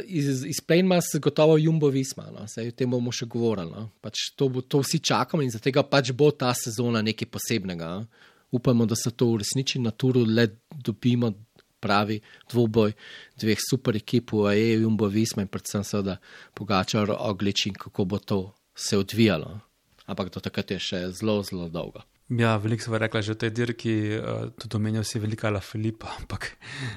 [0.05, 2.47] iz, iz Plainmas je gotovo Jumbo Visma, no?
[2.47, 3.71] se o tem bomo še govorili.
[3.71, 3.89] No?
[4.01, 7.91] Pač to, bo, to vsi čakamo in zato pač bo ta sezona nekaj posebnega.
[7.99, 8.27] No?
[8.51, 11.31] upamo, da se to uresniči na turu, le dobimo
[11.79, 12.19] pravi
[12.51, 12.93] dvoboj
[13.39, 16.17] dveh super ekip, AE, Jumbo Visma in predvsem seveda
[16.53, 18.39] pogačar ogličin, kako bo to
[18.75, 19.59] se odvijalo.
[20.05, 22.03] Ampak do takrat je še zelo, zelo dolgo.
[22.29, 26.13] Ja, veliko smo rekli že o tej dirki, uh, tudi omenjal si velika La Filipa,
[26.19, 26.51] ampak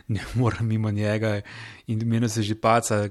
[0.08, 1.40] ne morem mimo njega
[1.86, 3.08] in meni se že paca,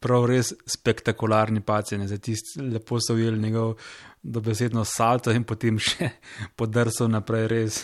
[0.00, 3.74] prav res spektakularni pacijent, za tisti lepo so ujeli njegov
[4.22, 6.10] dobesedno salto in potem še
[6.58, 7.80] podrsal naprej, res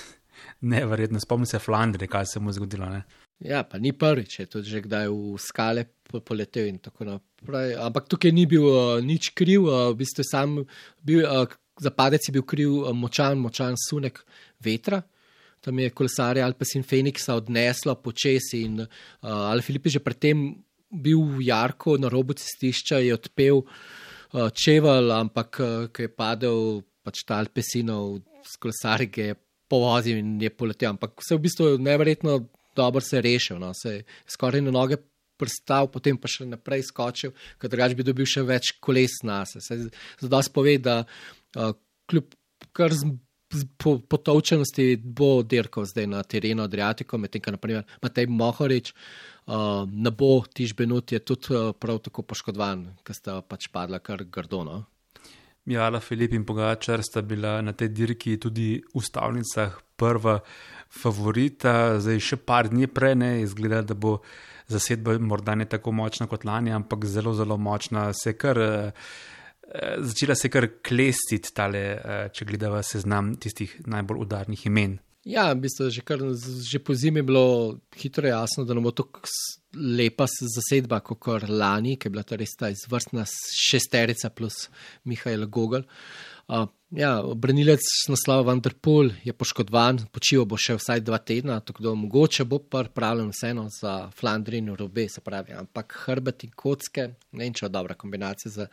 [0.60, 1.20] neverjetno.
[1.20, 2.86] Spomnim se Flandre, kaj se mu je zgodilo.
[2.90, 3.02] Ne?
[3.42, 5.86] Ja, pa ni prvič, je tudi že kdaj v skale
[6.22, 7.74] poletel in tako naprej.
[7.82, 10.60] Ampak tukaj ni bil uh, nič kriv, uh, v bistvu sam
[11.02, 11.50] bil, uh,
[11.82, 14.22] za padec je bil kriv uh, močan, močan sunek
[14.62, 15.02] vetra.
[15.62, 18.88] Tam je kolesarje Alpesin Feniksa odneslo počesi in uh,
[19.22, 25.12] Ali Filip je že predtem bil v Jarku na robu cestišča, je odpel uh, čevelj,
[25.12, 29.38] ampak uh, ko je padel pač ta Alpesinov s kolesarji, je
[29.72, 30.92] povozil in je poletel.
[30.92, 32.42] Ampak vse v bistvu neverjetno
[32.76, 33.72] dobro se je rešil, no?
[33.74, 34.98] se je skoraj na noge
[35.40, 39.90] prstal, potem pa še naprej skočil, ker drugač bi dobil še več koles na sebe.
[40.22, 41.02] Zdaj spove, da
[42.10, 42.34] kljub
[42.72, 42.94] kar
[43.76, 50.10] po, potovčenosti bo dirkal zdaj na terenu Adriatiko, medtem ko naprimer Matej Mohorič, uh, ne
[50.10, 54.84] bo tiž Benut je tudi uh, prav tako poškodovan, ker sta pač padla kar grdono.
[55.68, 60.40] Jala Filip in Pogačar sta bila na tej dirki tudi v stavnicah prva
[60.90, 64.18] favorita, zdaj še par dni prej ne izgleda, da bo
[64.72, 68.58] zasedba morda ne tako močna kot lani, ampak zelo, zelo močna, se kar.
[68.58, 69.12] Uh,
[69.98, 74.98] začela se kar klestiti, tale, eh, če gledava seznam tistih najbolj udarnih imen.
[75.24, 77.46] Ja, v bistvu že, kar, že po zimi je bilo
[77.94, 79.22] hitro jasno, da ne bo tako
[79.78, 84.66] lepa zasedba kot lani, ki je bila ta res ta izvrstna šesterica plus
[85.06, 85.86] Mihajl Gogol.
[86.50, 91.94] Uh, ja, branilec naslova Vanderpool je poškodovan, počival bo še vsaj dva tedna, tako da
[91.96, 97.44] mogoče bo pripravljen vseeno za Flandrijo in Robe, se pravi, ampak hrbet in kocke, ne
[97.44, 98.68] vem, če je dobra kombinacija za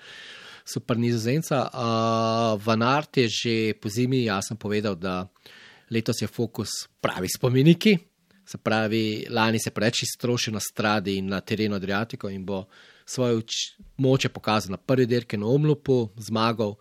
[0.67, 1.63] super nizozemca.
[1.71, 5.25] Uh, Van Art je že po zimi jasno povedal, da
[5.89, 6.69] letos je fokus
[7.01, 7.97] pravi spomeniki.
[8.45, 12.63] Se pravi, lani se preveč iztrošil na stradi in na terenu Adriatiko in bo
[13.05, 13.43] svoje
[13.97, 16.75] moče pokazal na prvi dirki na Omlupu, zmagal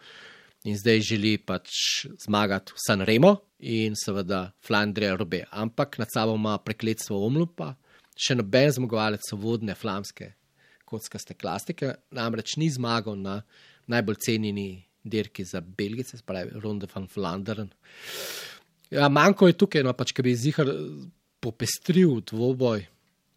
[0.65, 1.71] in zdaj želi pač
[2.25, 5.45] zmagati v San Remo in seveda Flandrija robe.
[5.51, 7.75] Ampak nad sabo ima prekletstvo Omlupa,
[8.19, 10.33] še noben zmagovalec vodne flamske
[10.89, 13.43] kockaste klastike, namreč ni zmagal na
[13.93, 14.69] najbolj cenjeni
[15.05, 17.69] dirki za Belgice, spravi Ronde van Flanderen.
[18.91, 20.71] Ja, manjko je tukaj, no pač, ki bi zihar
[21.45, 22.87] popestril dvoboj.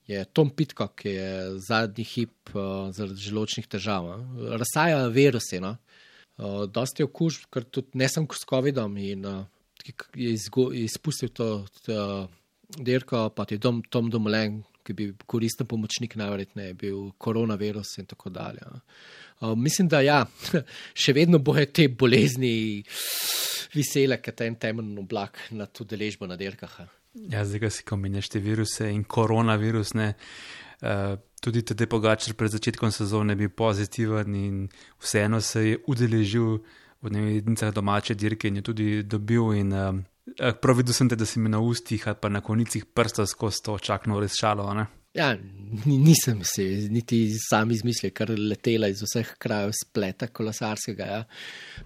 [0.10, 1.32] Je Tom Pitko, ki je
[1.68, 4.08] zadnji hip uh, zaradi želočnih težav.
[4.08, 4.48] No.
[4.60, 5.60] Razsaja viruse.
[5.64, 5.76] No.
[6.42, 9.44] Uh, dosti okužb, ker tudi ne sem s COVID-om in uh,
[9.86, 11.50] je izgo, izpustil to,
[11.86, 12.28] to
[12.78, 18.34] dirko, pa je dom, Tom Domolen, ki bi koristen pomočnik, najverjetneje bil koronavirus in tako
[18.34, 18.66] dalje.
[19.42, 20.24] Uh, mislim, da ja,
[21.06, 22.82] še vedno bojo te bolezni
[23.76, 26.82] vesele, ker ta en temeljni oblak na to deležbo na dirkah.
[27.30, 29.94] Ja, zdaj si kombiniraš te viruse in koronavirus.
[30.00, 30.14] Ne,
[30.82, 36.62] uh, tudi te pogačer pred začetkom sezone bil pozitiven in vseeno se je udeležil
[37.02, 39.54] v jedinicah domače dirke in je tudi dobil.
[39.58, 42.86] In, uh, prav videl sem te, da si mi na ustih ali pa na konicih
[42.86, 44.74] prsta skozi to čakno res šalo.
[44.74, 44.86] Ne?
[45.14, 45.36] Ja,
[45.86, 51.08] nisem si niti sam izmislil, kar letela iz vseh krajev spleta kolesarskega.
[51.10, 51.24] Ja.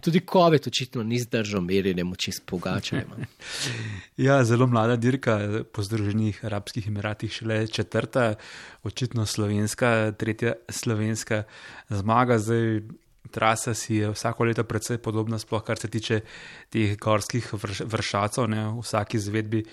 [0.06, 3.26] Tudi COVID očitno ni zdržal merjenje moči s pogačajem.
[4.28, 5.40] ja, zelo mlada dirka
[5.74, 8.36] po Združenih arabskih emiratih, šele četrta,
[8.84, 11.44] očitno slovenska, tretja slovenska
[11.90, 12.38] zmaga.
[12.38, 12.82] Zdaj,
[13.32, 16.22] trasa si je vsako leto precej podobna, sploh kar se tiče
[16.70, 17.50] teh gorskih
[17.90, 19.66] vršacov, ne, v vsaki izvedbi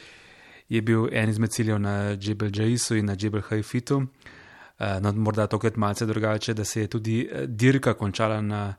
[0.69, 3.97] je bil en izmed ciljev na Džebel Džajisu in na Džebel Hajfitu.
[3.97, 8.75] Uh, no, morda tokrat malce drugače, da se je tudi eh, dirka končala na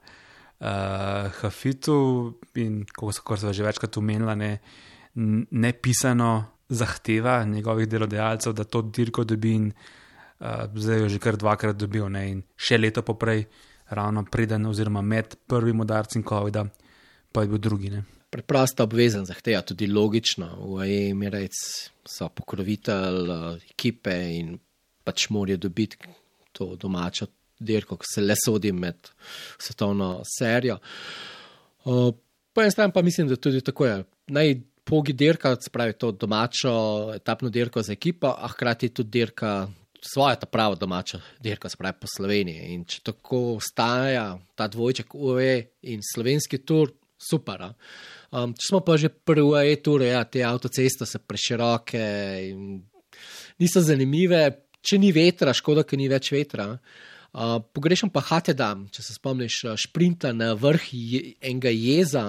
[0.60, 0.68] uh,
[1.40, 4.58] Hafitu in, kot so že večkrat omenila, ne,
[5.52, 9.72] ne pisano zahteva njegovih delodajalcev, da to dirko dobi in
[10.40, 13.46] uh, zdaj jo že kar dvakrat dobil ne, in še leto poprej,
[13.90, 16.66] ravno preden oziroma med prvim udarcem COVID-a,
[17.32, 17.90] pa je bil drugi.
[17.90, 18.04] Ne.
[18.34, 20.48] Preprosto obvezen zahteva, tudi logično.
[20.74, 21.58] V Emirec
[22.10, 23.30] so pokrovitelj
[23.70, 24.56] ekipe in
[25.06, 26.00] pač morajo dobiti
[26.54, 27.28] to domačo
[27.60, 29.12] dirko, ki se le sodi med
[29.62, 30.80] svetovno serijo.
[31.84, 34.02] Po eni strani pa mislim, da tudi tako je.
[34.34, 36.74] Naj pogi dirka, se pravi to domačo
[37.16, 39.68] etapno dirko za ekipo, a hkrati tudi dirka.
[40.04, 42.74] Svoje ta prava domača dirka, se pravi po Sloveniji.
[42.74, 45.54] In če tako ostaja ta dvojček UE
[45.94, 46.92] in slovenski tur,
[47.30, 47.70] super.
[48.34, 52.02] Um, če smo pa že pri UE turu, ja, te avtoceste so preširoke
[52.50, 52.80] in
[53.62, 54.42] niso zanimive,
[54.82, 56.72] če ni vetra, škoda, ker ni več vetra.
[57.34, 62.26] Uh, pogrešam pa Hatedam, če se spomniš, šprinta na vrh je, enega jeza,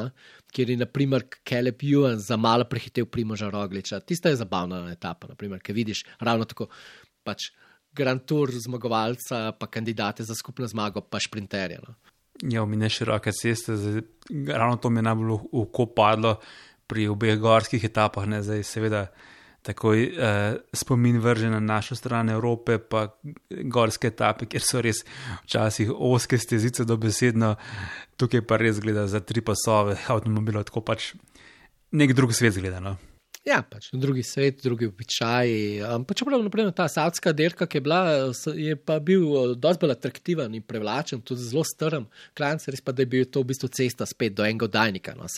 [0.54, 4.00] kjer je naprimer Kelep Juan za malo prehitev Primoža Rogliča.
[4.04, 6.68] Tista je zabavna etapa, naprimer, ker vidiš ravno tako
[7.24, 7.48] pač
[7.94, 11.80] Grand Tour zmagovalca, pa kandidate za skupno zmago, pa šprinterje.
[11.80, 11.96] No.
[12.50, 14.02] Ja, mi ne široke ceste, zdaj,
[14.48, 16.36] ravno to mi je najbolj v oko padlo
[16.86, 19.06] pri obeh gorskih etapah, ne zdaj seveda
[19.64, 23.06] takoj eh, spomin vržen na našo stran Evrope, pa
[23.48, 25.00] gorske etape, kjer so res
[25.46, 27.54] včasih oske stezice do besedno,
[28.20, 31.14] tukaj pa res gleda za tri pasove avtomobilov, tako pač
[31.96, 32.98] nek drug svet gledano.
[33.44, 35.82] Ja, pač drugi svet, drugi običaji.
[35.84, 38.00] Um, pa čeprav naprimer, ta savska derka, ki je bila,
[38.56, 42.06] je pa bil dosti bolj atraktiven in privlačen, tudi zelo strm.
[42.38, 45.12] Klanc, res pa, da je bil to v bistvu cesta spet do enega dajnika.
[45.18, 45.28] No,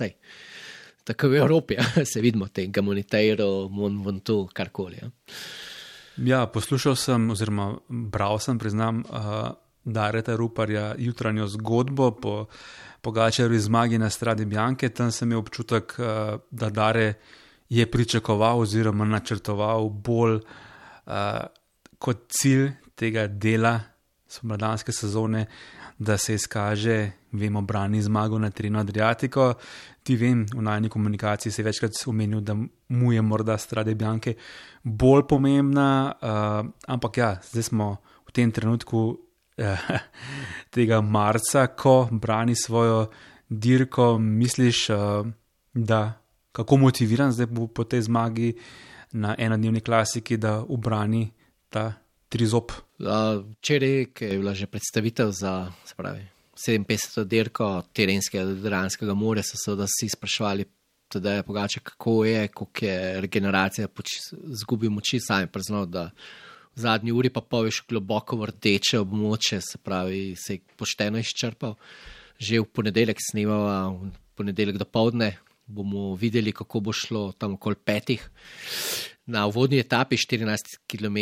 [1.06, 5.02] tako v Evropi, ja, se vidimo, te gamonitejro, monventu, karkoli.
[5.02, 5.10] Ja.
[6.30, 9.48] ja, poslušal sem, oziroma bral sem, priznam, uh,
[9.82, 12.36] Dareta Ruparja jutranjo zgodbo po
[13.02, 14.88] Pogačarju zmagi na stradi Bjanke.
[14.90, 15.94] Tam sem imel občutek,
[16.50, 17.12] da Dare
[17.68, 21.12] je pričakoval oziroma načrtoval bolj uh,
[21.98, 23.81] kot cilj tega dela
[24.29, 25.46] spomladanske sezone,
[25.98, 29.55] da se izkaže, vemo, brani zmago na Trino Adriatiko,
[30.02, 32.55] ti vem, v najni komunikaciji se je večkrat omenil, da
[32.88, 34.35] mu je morda strade Bjanke
[34.83, 37.96] bolj pomembna, uh, ampak ja, zdaj smo
[38.29, 39.88] v tem trenutku uh,
[40.74, 43.07] tega marca, ko brani svojo
[43.48, 45.26] dirko, misliš, uh,
[45.74, 46.25] da
[46.56, 48.54] kako motiviran zdaj bo po tej zmagi
[49.12, 51.28] na enodnevni klasiki, da obrani
[51.68, 51.92] ta
[52.32, 52.72] trizob.
[52.98, 56.24] Včeraj je bila že predstavitev za, pravi.
[56.56, 57.24] 57.
[57.24, 60.64] dirko terenskega Dranskega morja, so se vsi sprašvali,
[61.14, 63.88] da je pogače, kako je, kako je regeneracija,
[64.60, 66.10] zgubi moči, sami priznal, da
[66.74, 71.76] v zadnji uri pa poveš globoko vrteče območje, se pravi, se je pošteno izčrpal.
[72.38, 75.36] Že v ponedeljek snemava, v ponedeljek do povdne
[75.66, 78.31] bomo videli, kako bo šlo tam okoli petih.
[79.26, 81.18] Na vodni etapi 14 km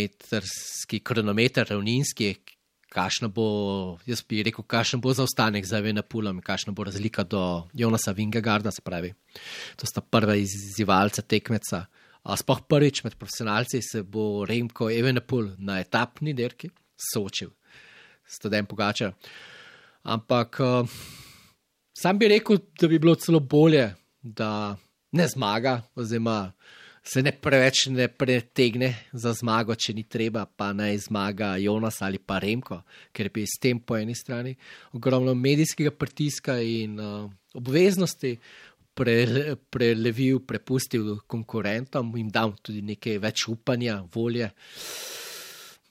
[1.03, 2.35] kronometer ravninski,
[2.95, 3.47] kakšno bo,
[4.07, 7.41] jaz bi rekel, kakšen bo zaostanek za Venepulom, kakšna bo razlika do
[7.73, 9.15] Jonasa Vingegarda, se pravi.
[9.81, 11.87] To sta prva izzivalca tekmeca.
[12.25, 17.51] Sploh prvič med profesionalci se bo Remko Evenepul na etapni derki soočil
[18.25, 19.13] s Tadem Pogačar.
[20.05, 20.61] Ampak
[21.97, 23.91] sam bi rekel, da bi bilo celo bolje,
[24.25, 24.77] da
[25.13, 26.53] ne zmaga, oziroma
[27.05, 32.19] se ne preveč ne pretegne za zmago, če ni treba, pa naj zmaga Jonas ali
[32.19, 32.81] pa Remko,
[33.13, 34.55] ker bi s tem po eni strani
[34.97, 37.29] ogromno medijskega pritiska in uh,
[37.61, 38.33] obveznosti
[38.97, 39.19] pre,
[39.71, 44.49] prelevil, prepustil konkurentom in dal tudi nekaj več upanja, volje.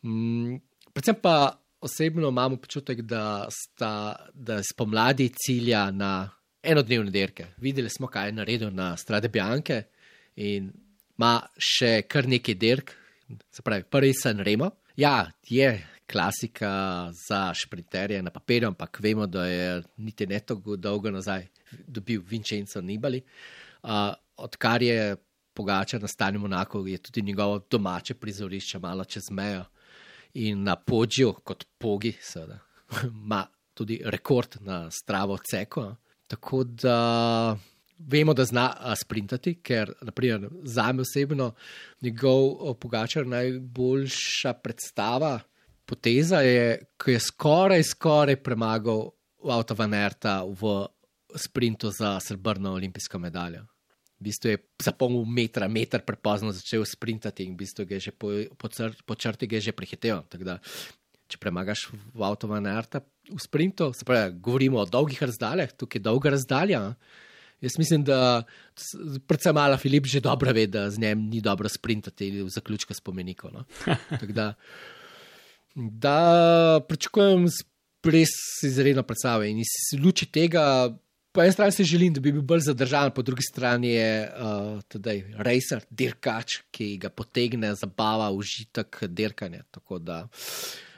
[0.02, 0.58] Mm,
[0.89, 1.36] predvsem pa
[1.84, 6.32] osebno imamo občutek, da sta da spomladi cilja na
[6.63, 7.47] enodnevne dirke.
[7.58, 9.84] Videli smo, kaj je naredil na Strade Bianke
[10.36, 10.71] in
[11.17, 12.93] ima še kar nekaj dirk,
[13.52, 14.71] se pravi, prvi San Remo.
[14.97, 15.69] Ja, je
[16.08, 21.47] klasika za šprinterje na papirju, ampak vemo, da je niti ne tako dolgo nazaj
[21.88, 23.21] dobil Vincenzo Nibali.
[23.84, 25.15] Uh, odkar je
[25.54, 29.65] pogača na stanju Monako, je tudi njegovo domače prizorišče malo čez mejo
[30.34, 32.60] in na podžju kot pogi, seveda,
[33.23, 35.96] ima tudi rekord na stravo ceko.
[36.28, 37.58] Tako da
[37.98, 41.54] vemo, da zna sprintati, ker naprimer, za me osebno
[42.02, 45.40] njegov pogačar najboljša predstava,
[45.86, 49.10] poteza je, ko je skoraj, skoraj premagal
[49.50, 50.88] Avto Vanerta v
[51.36, 53.65] sprintu za srebrno olimpijsko medaljo.
[54.19, 58.32] V bistvu je zapomnil metra, meter prepozno začel sprintati in v bistvu je že po,
[58.58, 60.24] po, cr, po črti je že prehitev.
[61.34, 66.00] Če premagaš v avto van Arta v sprintu, se pravi, govorimo o dolgih razdaljah, tukaj
[66.00, 66.81] je dolga razdalja.
[67.63, 68.44] Jaz mislim, da
[69.27, 73.54] predvsem Ala Filip že dobro ve, da z njim ni dobro sprintati v zaključku spomenikov.
[73.54, 73.63] No.
[74.19, 74.54] Tako Da,
[75.75, 76.17] da
[76.88, 77.48] pričakujem
[78.04, 78.36] res
[78.67, 80.92] izredno predstavo in iz luči tega,
[81.34, 84.81] po eni strani si želim, da bi bil bolj zadržan, po drugi strani je uh,
[84.88, 89.63] tudi racer, dirkač, ki ga potegne, zabava, užitek dirkanja.
[89.71, 90.27] Tako da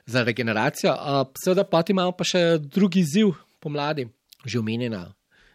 [0.05, 0.93] za regeneracijo.
[0.93, 4.07] Uh, seveda pa imamo pa še drugi izziv pomladi,
[4.45, 5.07] že omenjena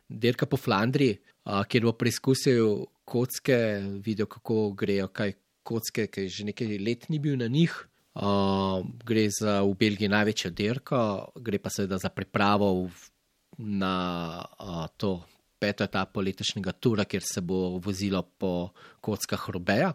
[0.08, 3.58] dirka po Flandriji, uh, kjer bo preizkusil kocke,
[4.02, 5.36] videl, kako grejo, kaj
[5.66, 7.74] kocke, ki že nekaj let ni bil na njih.
[8.10, 13.04] Uh, gre za v Belgiji največjo dirko, gre pa seveda za pripravo v,
[13.78, 13.94] na
[14.58, 15.20] uh, to
[15.60, 19.92] peto etapo letošnjega tura, kjer se bo vozilo po kockah Robeja.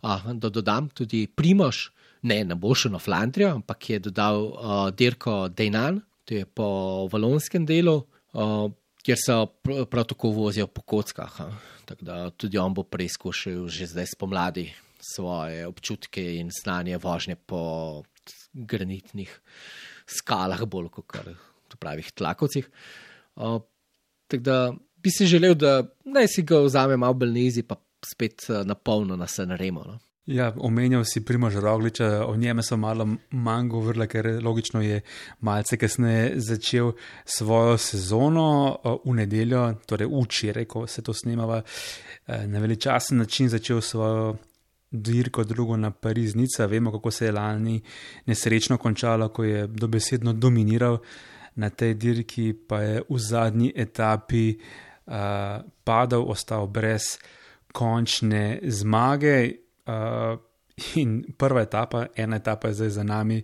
[0.00, 1.90] Uh, da dodam tudi Primož,
[2.22, 7.08] ne, ne bo šel na Flandrijo, ampak je dodal uh, dirko Dejnan, to je po
[7.12, 7.96] valonskem delu,
[8.34, 8.66] uh,
[9.04, 11.40] kjer se pr prav tako vozijo po kockah.
[11.88, 14.66] Tako da tudi on bo preizkušal že zdaj spomladi
[15.00, 18.02] svoje občutke in znanje vožnje po
[18.52, 19.30] granitnih
[20.06, 21.30] skalah, bolj kot kar
[21.68, 22.68] to pravih tlakovcih.
[23.36, 23.60] Uh,
[24.28, 24.58] tako da
[24.96, 28.74] bi si želel, da naj si ga vzame malo bolj nizi, pa spet uh, na
[28.74, 29.84] polno nas naremo.
[29.86, 29.98] No.
[30.28, 35.00] Ja, omenjal si Primož Rogliča, o njem sem malo manj govorila, ker logično je
[35.40, 36.90] malce kasneje začel
[37.24, 38.76] svojo sezono
[39.06, 44.36] v nedeljo, torej včeraj, ko se to snemava, uh, na veličasen način začel svojo
[44.90, 46.66] dirko drugo na Pariz-Nica.
[46.68, 47.80] Vemo, kako se je lani
[48.26, 50.98] nesrečno končalo, ko je dobesedno dominiral
[51.54, 54.58] na tej dirki, pa je v zadnji etapi
[55.06, 55.14] uh,
[55.84, 57.16] padal, ostal brez
[57.72, 59.67] končne zmage.
[59.88, 60.36] Uh,
[61.00, 63.42] in prva etapa, ena etapa je zdaj za nami,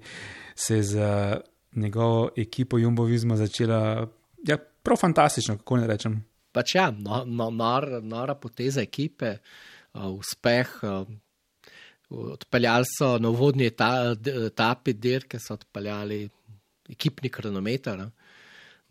[0.55, 1.41] se je za
[1.75, 4.07] njegovo ekipo Jumbovizma začela
[4.47, 6.25] ja, prav fantastično, kako ne rečem.
[6.53, 9.37] Pač ja, no, no, nor, nora poteza ekipe,
[9.95, 10.79] uh, uspeh.
[10.83, 11.09] Uh,
[12.15, 16.29] odpeljali so na d- etapi dirke, so odpeljali
[16.91, 17.99] ekipni kronometer.
[17.99, 18.11] ne.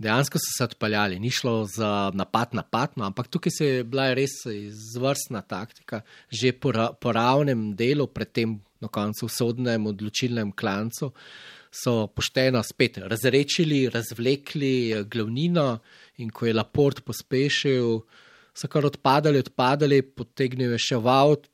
[0.03, 3.83] Dejansko so se odpeljali, ni šlo za napad na napad, no, ampak tukaj se je
[3.83, 9.87] bila res izvrstna taktika, že po, ra, po ravnem delu, predtem na koncu v sodnem
[9.87, 11.13] odločilnem klancu,
[11.73, 15.79] so pošteno spet razrečili, razvlekli eh, glavnino
[16.21, 18.03] in ko je Laport pospešil,
[18.53, 21.49] so kar odpadali, odpadali, potegnil je še v avt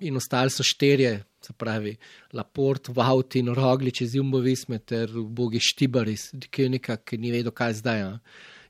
[0.00, 1.18] in ostali so štirje,
[1.48, 1.96] se pravi
[2.36, 7.78] Laport, Vaut in Roglič iz Jumbovisme ter ubogi Štibar iz Dikevnika, ki ni vedel, kaj
[7.80, 8.04] zdaj.
[8.04, 8.12] A.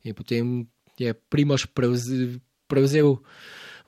[0.06, 0.52] In potem
[0.98, 2.38] je Primož prevzel,
[2.70, 3.16] prevzel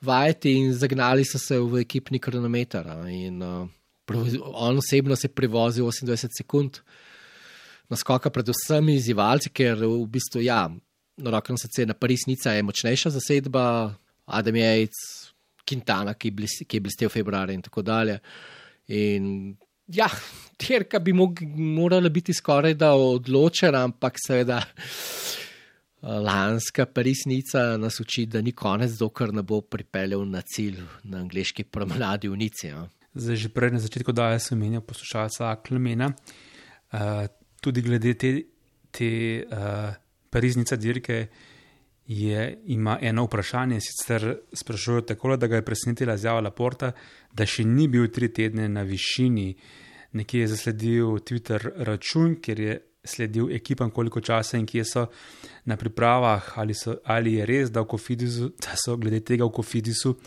[0.03, 2.87] vajeti in zagnali so se v ekipni kronometer.
[3.09, 3.69] In, uh,
[4.53, 6.81] on osebno se je prevozil 28 sekund
[7.91, 10.63] naskoka pred vsemi izzivalci, ker v bistvu, ja,
[11.21, 13.65] na rokem srce na Parisnica je močnejša zasedba,
[14.31, 14.95] Adam Jejc,
[15.67, 18.19] Quintana, ki, blis, ki je blestev februarja in tako dalje.
[18.91, 19.55] In
[19.87, 20.07] ja,
[20.59, 24.61] dirka bi mog, morala biti skoraj da odločena, ampak seveda.
[26.01, 31.67] Lanska Parisnica nas uči, da ni konec, dokler ne bo pripeljal na cilj na angliški
[31.69, 32.71] promenadi v Nici.
[32.71, 32.87] Ja.
[33.13, 36.09] Zdaj, že prej na začetku daje se menja poslušalca Klemena.
[36.89, 37.27] Uh,
[37.61, 38.31] tudi glede te,
[38.89, 39.11] te
[39.45, 39.93] uh,
[40.33, 41.27] pariznice dirke
[42.11, 46.91] je, ima eno vprašanje, sicer sprašujejo tako, da ga je presenetila izjava Laporta,
[47.33, 49.53] da še ni bil tri tedne na višini.
[50.19, 55.05] Nekje je zasledil Twitter račun, kjer je sledil ekipam, koliko časa in kje so
[55.65, 60.17] na pripravah, ali, so, ali je res, da, Kofidisu, da so glede tega v Kofidisu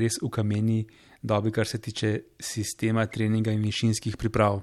[0.00, 0.80] res v kameni
[1.22, 4.62] dobi, kar se tiče sistema treninga in višinskih priprav.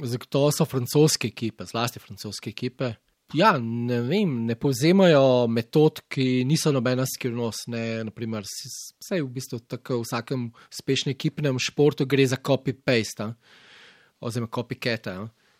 [0.00, 2.94] Zato so francoske ekipe, zlasti francoske ekipe.
[3.32, 7.70] Ja, ne vem, ne povzemajo metod, ki niso nobena skrivnost.
[7.72, 13.30] Ne, naprimer, vse v bistvu tako v vsakem uspešnem ekipnem športu gre za copy-paste,
[14.20, 15.08] oziroma copycat.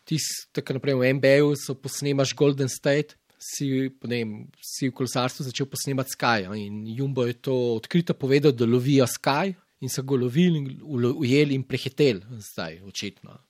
[0.05, 0.19] Ti,
[0.53, 6.15] tako naprej v MBA-ju so posnemaš Golden State, si, vem, si v kolesarstvu začel posnemati
[6.15, 11.57] Sky in Jumbo je to odkrito povedal, da lovijo Sky in so ga lovili, ujeli
[11.57, 13.41] in prehiteli, zdaj očitno.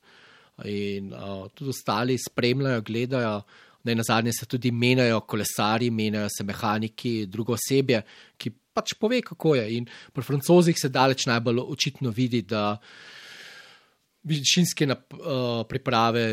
[0.64, 3.36] In uh, tudi ostali spremljajo, gledajo.
[3.85, 8.03] Na zadnje se tudi menjajo kolesari, menjajo se mehaniki, drugo osebje,
[8.39, 9.66] ki pač pove, kako je.
[9.76, 12.76] In pri francozih se daleč najbolj očitno vidi, da
[14.22, 16.26] višinske nap, uh, priprave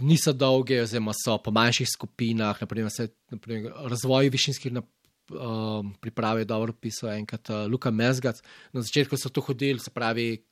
[0.00, 2.62] niso dolge, oziroma so po manjših skupinah.
[2.64, 4.88] Naprimer, se, naprimer, razvoj višinskih nap,
[5.30, 8.40] uh, priprav je dobro opisal enkrat uh, Luka Mezgac.
[8.72, 10.42] Na začetku so to hodili, se pravi,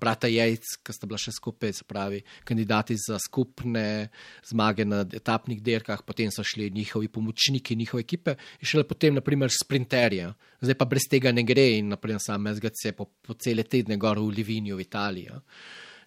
[0.00, 4.08] brata Jejc, ki sta bila še skupaj, se pravi, kandidati za skupne
[4.46, 9.52] zmage na etapnih dirkah, potem so šli njihovi pomočniki, njihove ekipe in šele potem, naprimer,
[9.52, 10.32] sprinterje.
[10.64, 14.22] Zdaj pa brez tega ne gre in naprimer sam SGC po, po cele tedne gor
[14.22, 15.32] v Livinju v Italiji.
[15.32, 15.42] Ja.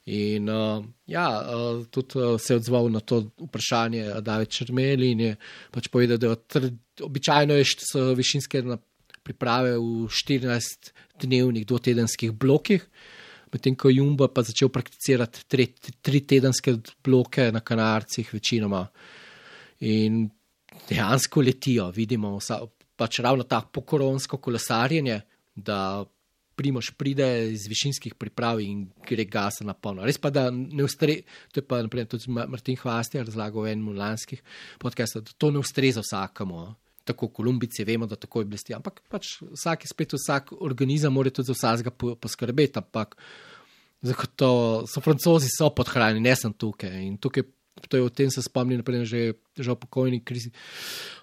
[0.07, 5.03] In uh, ja, uh, tudi uh, se je odzval na to vprašanje, da je črmel
[5.03, 5.33] in je
[5.71, 6.31] pač povedal, da
[7.03, 8.63] običajno je so višinske
[9.27, 12.87] priprave v 14-dnevnih, dvotedenskih blokih,
[13.57, 15.67] medtem ko Jumbo pa začel prakticirati tri,
[16.01, 18.85] tri tedenske bloke na kanarcih večinoma.
[19.89, 20.27] In
[20.87, 22.61] dejansko letijo, vidimo vsa,
[22.97, 25.21] pač ravno ta pokoronsko kolesarjenje,
[25.55, 26.05] da
[26.57, 30.01] Primož pride iz višinskih priprav in gre gasa na polno.
[30.07, 31.21] Res pa, da ne ustreza,
[31.53, 34.41] to je pa naprimer, tudi Martin Hvasti razlagal v enem lanskih
[34.81, 36.63] podcastih, da to ne ustreza vsakemu.
[37.07, 38.73] Tako Kolumbici vemo, da tako je blesti.
[38.73, 41.93] Ampak pač vsak je spet vsak organizem, mora tudi za vsakega
[42.25, 42.81] poskrbeti.
[42.81, 43.13] Ampak
[44.01, 46.97] zato so francozi so podhranjeni, ne sem tukaj.
[47.03, 47.47] In tukaj
[47.89, 50.49] To je o tem se spomnim, naprimer, že žal pokojni krizi.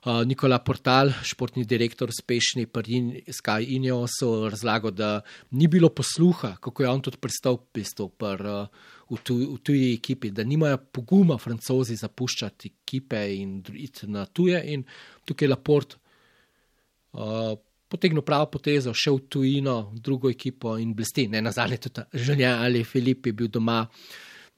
[0.06, 5.10] Uh, Nikola Portal, športni direktor, uspešni pri Sky Ineosu, razlagal, da
[5.50, 8.70] ni bilo posluha, kako je on tudi pristal uh,
[9.10, 14.60] v, tuj, v tuji ekipi, da nimajo poguma francozi zapuščati ekipe in iti na tuje.
[14.72, 14.86] In
[15.26, 17.58] tukaj Laport uh,
[17.94, 21.28] potegnil pravo potezo, šel v tujino, v drugo ekipo in blesti.
[21.30, 23.84] Ne nazadnje tudi Žanja ali Filip je bil doma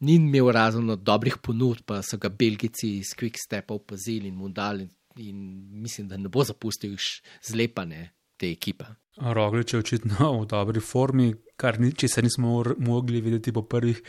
[0.01, 4.49] ni imel razumno dobrih ponudb, pa so ga Belgici iz Quick Stepa opazili in mu
[4.49, 4.89] dali.
[5.17, 6.97] In mislim, da ne bo zapustil
[7.43, 8.85] zlepane te ekipe.
[9.17, 14.03] Roglič je očitno v dobri formi, kar niči se nismo mogli videti po prvih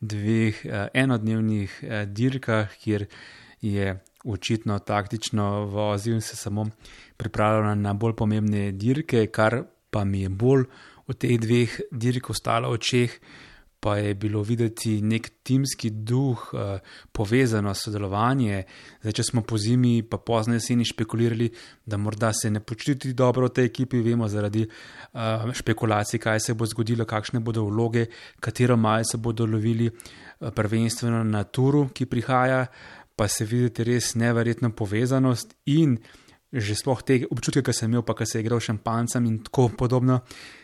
[0.00, 3.06] dveh eh, enodnevnih eh, dirkah, kjer
[3.60, 3.94] je
[4.24, 6.66] očitno taktično vozil in se samo
[7.16, 10.64] pripravljal na bolj pomembne dirke, kar pa mi je bolj
[11.08, 13.20] v teh dveh dirkah ostalo očeh
[13.80, 16.78] pa je bilo videti nek timski duh, eh,
[17.12, 18.64] povezano sodelovanje.
[19.00, 21.50] Zdaj, če smo po zimi, pa pozno jeseni špekulirali,
[21.86, 26.54] da morda se ne počuti dobro v tej ekipi, vemo zaradi uh, špekulacij, kaj se
[26.54, 28.06] bo zgodilo, kakšne bodo vloge,
[28.40, 32.66] katero majico bodo lovili, uh, prvenstveno na turu, ki prihaja,
[33.18, 35.98] pa se videti res neverjetno povezanost in.
[36.48, 39.66] Že sploh te občutke, ki sem imel, pa ki se je igral šampancem in tako
[39.76, 40.22] podobno,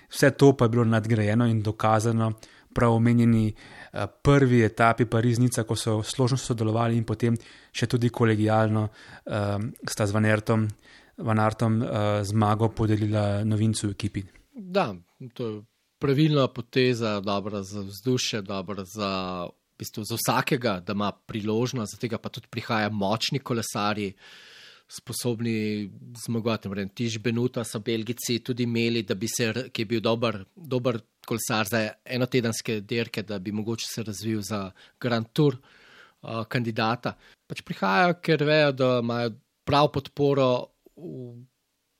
[0.08, 2.30] vse to pa je bilo nadgrajeno in dokazano
[2.74, 3.52] prav omenjeni
[3.92, 7.36] eh, prvi etapi Pariznica, ko so složno sodelovali in potem
[7.74, 9.58] še tudi kolegijalno uh,
[9.90, 10.66] sta z Vanertom,
[11.26, 11.88] Vanartom uh,
[12.22, 14.22] zmago podelila novincu v ekipi.
[14.54, 14.92] Da,
[15.34, 15.56] to je
[15.98, 19.10] pravilna poteza, dobra za vzdušje, dobra za,
[19.74, 24.12] v bistvu, za vsakega, da ima priložnost, zato pa tudi prihajajo močni kolesari.
[24.84, 25.88] Sposobni
[26.26, 30.98] zmagovati, tiž Benuta so Belgici tudi imeli, da bi se, ki je bil dober, dober
[31.26, 34.70] kolesar za enotedenske dirke, da bi mogoče se razvil za
[35.00, 37.14] Grand Tour uh, kandidata.
[37.48, 39.32] Pač prihajajo, ker vejo, da imajo
[39.64, 40.50] prav podporo,
[41.00, 41.32] v,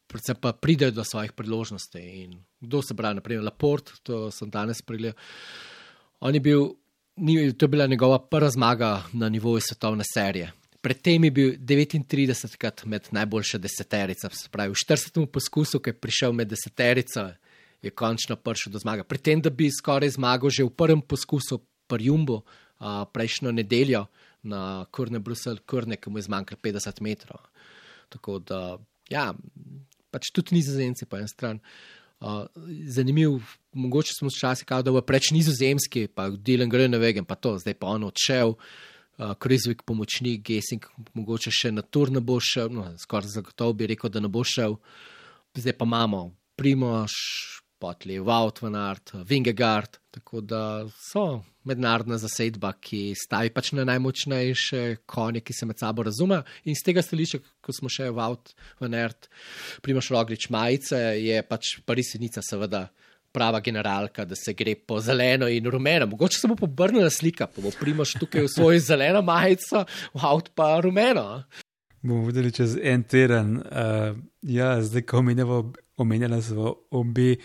[0.06, 1.98] predvsem pa pridejo do svojih priložnosti.
[1.98, 5.16] In kdo se pravi, naprimer Laport, to sem danes pregledal.
[6.20, 6.68] On je bil,
[7.16, 10.52] ni, to je bila njegova prva zmaga na nivoju svetovne serije.
[10.80, 15.26] Predtem je bil 39krat med najboljše deseterice, se pravi v 40.
[15.26, 17.30] poskusu, ki je prišel med deseterico,
[17.82, 19.04] je končno prišel do zmage.
[19.04, 22.42] Pri tem, da bi skoraj zmagal že v prvem poskusu, pri Jumbu,
[22.80, 24.06] uh, prejšnjo nedeljo
[24.42, 27.40] na Kurne Brusel, Kurne, ki mu je zmanjkalo 50 metrov.
[28.08, 29.32] Tako da, ja,
[30.10, 31.60] pač tudi nizozemci po eni strani.
[32.24, 32.46] Uh,
[32.88, 33.42] zanimiv,
[33.76, 37.58] mogoče smo včasih kao, da bo preč nizozemski, pa Dylan Green, ne vem, pa to,
[37.60, 42.72] zdaj pa on odšel, uh, Krizvik pomočnik, Gesing, mogoče še na tur ne bo šel,
[42.72, 44.78] no, skoraj zagotovo bi rekel, da ne bo šel.
[45.52, 47.12] Zdaj pa imamo Primoš,
[47.78, 54.82] Potli, Wout van Art, Vingegard, tako da so mednarodna zasedba, ki stavi pač na najmočnejše
[55.10, 56.42] konje, ki se med sabo razume.
[56.64, 59.28] In z tega stališča, ko smo še Wout van Art,
[59.82, 62.86] Primoš Roglič majice, je pač Parisenica seveda
[63.34, 66.06] prava generalka, da se gre po zeleno in rumeno.
[66.06, 69.82] Mogoče se bo pobrnila slika, pa bo Primoš tukaj v svoji zeleno majico,
[70.14, 71.42] Wout pa rumeno.
[72.04, 73.56] Bomo videli čez en teden.
[73.56, 75.22] Uh, ja, zdaj, ko
[75.96, 77.36] omenjava obe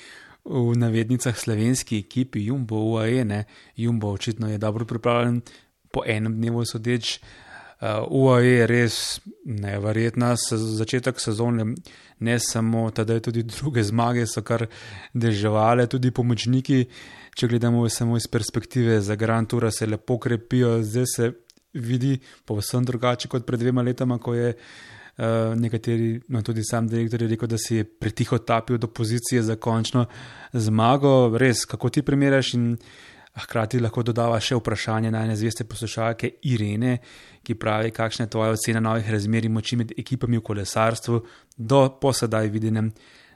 [0.44, 3.46] v navednicah slovenski ekipi Jumbo UAE, ne,
[3.80, 5.42] Jumbo očitno je dobro pripravljen
[5.92, 7.20] po enem dnevu sodeč.
[7.80, 8.96] Uh, UAE je res
[9.46, 11.70] neverjetna se, začetek sezone,
[12.20, 14.68] ne samo ta, da je tudi druge zmage, so kar
[15.14, 16.84] deževale, tudi pomočniki.
[17.32, 21.32] Če gledamo samo iz perspektive za Grand Tour, se lepo krepijo, zdaj se
[21.74, 24.54] vidi povsem drugače kot pred dvema letama, ko je
[25.20, 29.42] Uh, nekateri, no tudi sam direktor je rekel, da si je pretiho tapil do pozicije
[29.44, 30.06] za končno
[30.54, 31.36] zmago.
[31.36, 32.78] Res, kako ti primerjaš in
[33.44, 36.98] hkrati lahko dodava še vprašanje na nezveste poslušalke Irene,
[37.44, 41.20] ki pravi, kakšna je tvoja ocena novih razmer in moči med ekipami v kolesarstvu
[41.58, 42.92] do posedaj videnem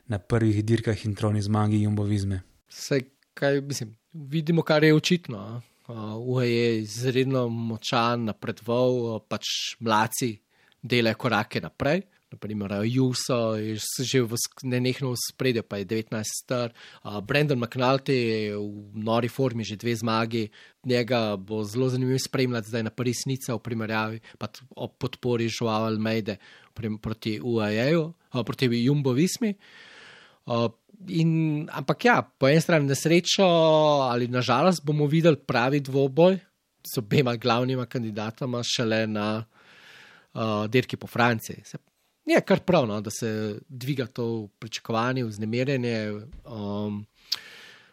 [0.08, 2.42] na prvih dirkah in troni zmagi Jumbovizme.
[2.72, 3.02] Vse,
[3.34, 5.62] kaj mislim, vidimo, kar je očitno.
[5.88, 10.38] Uh, je izredno močan, napredoval, pač mladci
[10.80, 12.06] delajo korake naprej.
[12.34, 16.74] Naprimer, Juso je že v nenehno spredju, pa je 19 star.
[17.04, 20.50] Uh, Brendan McNulty je v nori formi, že dve zmagi.
[20.88, 25.92] Njega bo zelo zanimivo spremljati zdaj na prvi snica v primerjavi, pa ob podpori Žuava
[25.92, 26.40] Almeide
[26.74, 28.02] proti UAE-ju,
[28.34, 29.54] uh, proti Jumbo Vismi.
[29.54, 29.93] Uh,
[31.08, 33.46] in, ampak ja, po eni strani na srečo
[34.10, 36.38] ali na žalost bomo videli pravi dvoboj
[36.84, 39.46] z obema glavnima kandidatama šele na
[40.34, 41.64] uh, dirki po Franciji.
[41.64, 41.78] Se,
[42.26, 46.12] je kar prav, no, da se dviga to pričakovanje, vznemirjenje.
[46.46, 47.06] Um,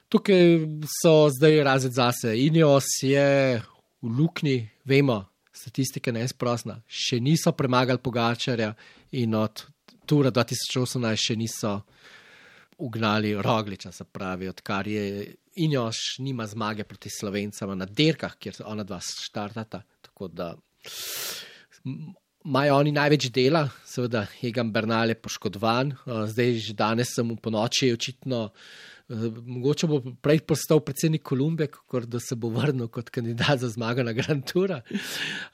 [0.09, 0.59] tukaj
[1.03, 2.35] so zdaj razred zase.
[2.39, 3.63] Inios je
[4.03, 8.75] v luknji, vemo, statistika je neizprostna, še niso premagali Pogačarja
[9.13, 9.67] in od
[10.07, 11.77] Tura 2018 še niso
[12.81, 18.65] ugnali Rogliča, se pravi, odkar je Inios nima zmage proti Slovencem na dirkah, kjer so
[18.71, 19.83] ona dva štartata.
[20.03, 20.55] Tako da
[22.45, 27.93] imajo oni največ dela, seveda Egan Bernal je poškodovan, zdaj že danes sem v ponoči
[27.93, 28.49] očitno.
[29.11, 34.05] Mogoče bo prej postal predsednik Kolumbe, kot da se bo vrnil kot kandidat za zmago
[34.07, 34.79] na Grand Tour,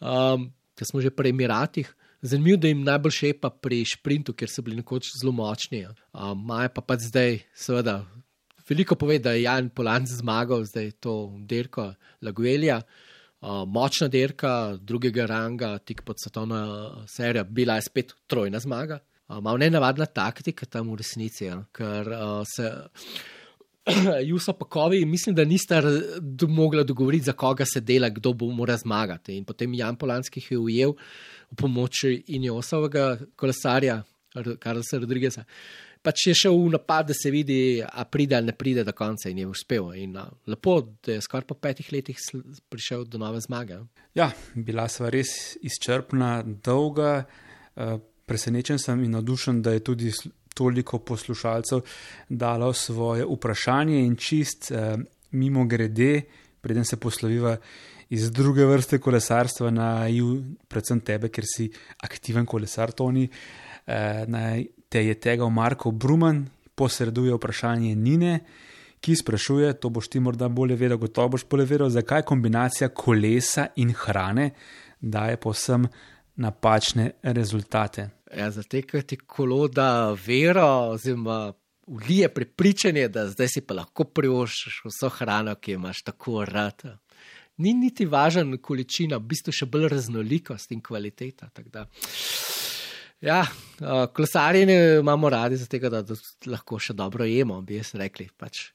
[0.01, 1.89] um, ker smo že pri Emiratih.
[2.23, 5.85] Zanimivo, da jim najbolj šepa pri sprintu, ker so bili nekoč zelo močni.
[6.13, 7.99] Maja um, pa pač zdaj, seveda,
[8.69, 11.17] veliko pove, da je Jan Polanc zmagal, zdaj to
[11.49, 11.93] dirko
[12.25, 12.81] Laguelja.
[13.47, 14.51] Uh, močna dirka
[14.81, 18.99] drugega ranga, tik pod svetovno serijo, bila je spet trojna zmaga.
[19.29, 22.73] Uh, Mal ne navadna taktika tam v resnici, ja, ker uh, se.
[24.29, 25.83] Juso Pakovi, mislim, da nista
[26.49, 29.37] mogla dogovoriti, za koga se dela, kdo bo mora zmagati.
[29.37, 30.95] In potem Jan Polanski je ujel
[31.51, 34.03] v pomoč Injosovega kolesarja,
[34.59, 35.45] Karlosa Rodrigesa.
[36.03, 39.31] Pač je šel v napad, da se vidi, a pride ali ne pride do konca
[39.31, 39.93] in je uspel.
[39.95, 42.19] In a, lepo, da je skoraj po petih letih
[42.69, 43.81] prišel do nove zmage.
[44.15, 47.25] Ja, bila sva res izčrpna, dolga.
[47.77, 50.13] Uh, presenečen sem in navdušen, da je tudi
[50.57, 51.83] toliko poslušalcev
[52.29, 54.97] dalo svoje vprašanje in čist eh,
[55.31, 56.23] mimo grede,
[56.61, 57.57] preden se posloviva
[58.09, 60.37] iz druge vrste kolesarstva na EU,
[60.69, 61.69] predvsem tebe, ker si
[62.07, 63.27] aktiven kolesar, Toni.
[63.87, 68.41] Eh, naj te je tega Marko Bruman posreduje vprašanje Nine.
[69.01, 73.67] Ki sprašuje, to boš ti morda bolje vedel, gotovo boš bolje vedel, zakaj kombinacija kolesa
[73.77, 74.51] in hrane
[75.01, 75.87] daje posem
[76.37, 78.16] napačne rezultate.
[78.35, 81.53] Ja, Zatekati kolo, da vero, oziroma
[81.87, 86.83] vlije prepričanje, da zdaj si pa lahko privoščiš vso hrano, ki imaš tako rad.
[87.63, 91.49] Ni niti važna količina, v bistvu še bolj raznolikost in kvaliteta.
[93.25, 93.47] Ja,
[94.13, 94.67] kolesarje
[94.99, 96.03] imamo radi, zato da
[96.47, 98.29] lahko še dobro jemo, bi jaz rekli.
[98.37, 98.67] Pač.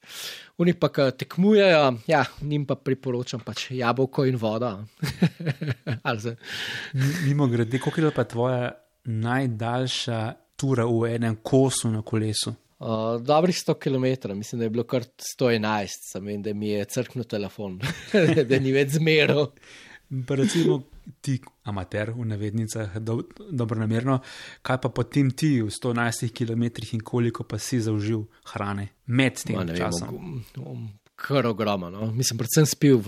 [0.58, 4.72] Oni pa tekmujejo, ja, njim pa priporočam pač jabolko in vodo.
[7.28, 8.72] Mimo grede, koliko je pa tvoja
[9.04, 12.54] najdaljša tura v enem kosu na kolesu?
[12.82, 15.04] Uh, dobrih 100 km, mislim, da je bilo kar
[15.38, 17.78] 111, sem in da mi je crknil telefon,
[18.48, 19.52] da ni več zmeral.
[20.26, 20.80] Pa recimo
[21.20, 24.18] ti, amater v navednicah, do, dobro namerno,
[24.66, 29.56] kaj pa potem ti v 111 km in koliko pa si zaužil hrane med tem
[29.56, 30.42] Ma, časom?
[30.56, 32.10] Vem, kar ogromno, no.
[32.10, 32.98] mislim, predvsem spil,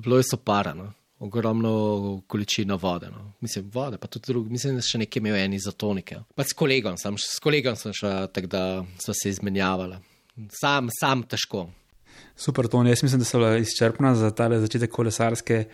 [0.00, 0.72] bilo je sopara.
[0.74, 3.10] No ogromno količino vode.
[3.10, 3.32] No.
[3.40, 6.20] Mislim, vode, pa tudi drugi, mislim, da še nekaj imel eni izotonike.
[6.34, 8.62] Pa s kolegom sem, s kolegom sem šel, tako da
[9.02, 9.98] smo se izmenjavali.
[10.60, 11.66] Sam, sam težko.
[12.38, 15.64] Super, to jaz mislim, da so bila izčrpna za ta začetek kolesarske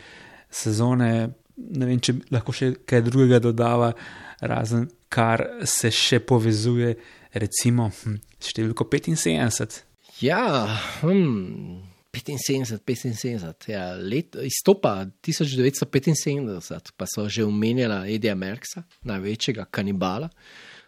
[0.50, 1.10] sezone.
[1.56, 3.92] Ne vem, če lahko še kaj drugega dodava,
[4.40, 6.94] razen kar se še povezuje,
[7.38, 9.82] recimo hm, številko 75.
[10.24, 10.64] Ja,
[11.02, 11.93] hm.
[12.14, 20.30] 75, 75, ja, let, izstopa 1975, pa so že omenjala Edija Merksa, največjega kanibala.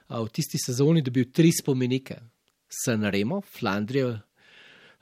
[0.09, 2.20] V tisti sezoni je dobil tri spomenike,
[2.70, 4.14] San Remo, Flandrijo,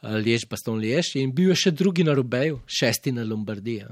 [0.04, 3.86] Lež, Baston Lež in bil je še drugi na Rubeju, šesti na Lombardiji.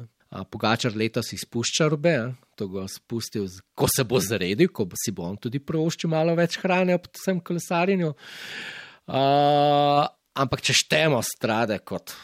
[0.48, 2.14] Pogačar letos izpušča Rube,
[2.56, 6.36] to ga spustil, ko se bo zaredil, ko bo si bo on tudi proščil malo
[6.36, 8.12] več hrane ob tem kolesarjenju.
[10.34, 12.14] Ampak če štemo strade kot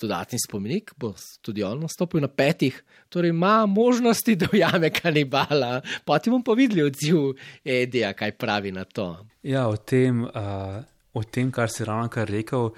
[0.00, 2.76] dodatni spomenik, bo tudi on nastopil na petih,
[3.08, 5.80] torej ima možnosti, da ujame kanibala.
[6.04, 7.32] Potem bomo pa videli odziv
[7.64, 9.08] Edija, kaj pravi na to.
[9.42, 10.82] Ja, o tem, uh,
[11.16, 12.70] o tem kar si ravno kar rekel,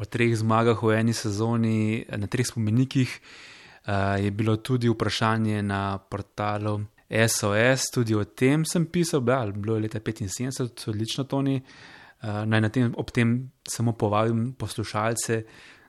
[0.00, 5.98] o treh zmagah v eni sezoni, na treh spomenikih, uh, je bilo tudi vprašanje na
[5.98, 6.80] portalu.
[7.10, 11.56] SOS, tudi o tem sem pisal, da je bilo leta 75, odlično Toni.
[11.58, 15.42] Uh, naj na tem ob tem samo povabim poslušalce,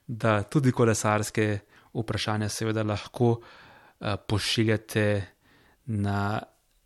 [0.07, 1.59] da tudi kolesarske
[1.93, 5.05] vprašanja, seveda, lahko uh, pošiljate
[5.86, 6.41] na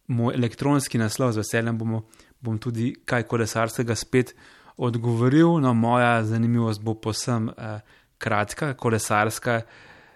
[0.07, 2.03] moj elektronski naslov, z veseljem bomo,
[2.41, 4.35] bom tudi kaj kolesarskega spet
[4.77, 5.59] odgovoril.
[5.61, 7.79] No, moja zanimivost bo posem uh,
[8.17, 8.73] kratka.
[8.73, 9.61] Kolesarska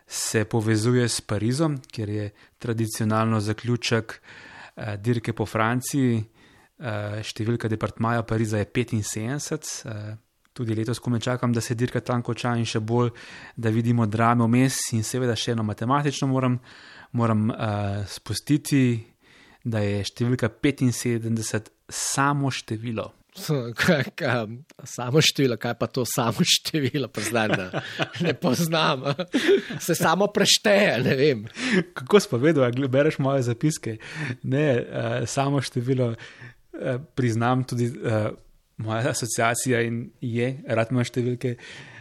[0.07, 6.25] se povezuje s Parizom, ker je tradicionalno zaključek uh, dirke po Franciji.
[6.79, 9.71] Uh, številka departmaja Pariza je 75.
[9.83, 10.13] Uh,
[10.55, 13.11] tudi letos, ko me čakam, da se dirka tam konča in še bolj,
[13.55, 16.59] da vidimo drame vmes in seveda še eno matematično moram,
[17.19, 18.99] moram uh, spustiti,
[19.63, 23.09] da je številka 75 samo število.
[24.83, 27.67] Samo število, kaj pa to samo število, pa zdaj ne,
[28.25, 29.03] ne poznam,
[29.79, 31.35] se samo prešteje.
[31.93, 33.99] Kako si povedal, da bereš moje zapiske?
[34.43, 36.15] Ne, uh, samo število,
[36.79, 37.91] uh, priznam tudi.
[37.91, 38.31] Uh,
[38.79, 41.55] moja asociacija in je, rad imaš številke,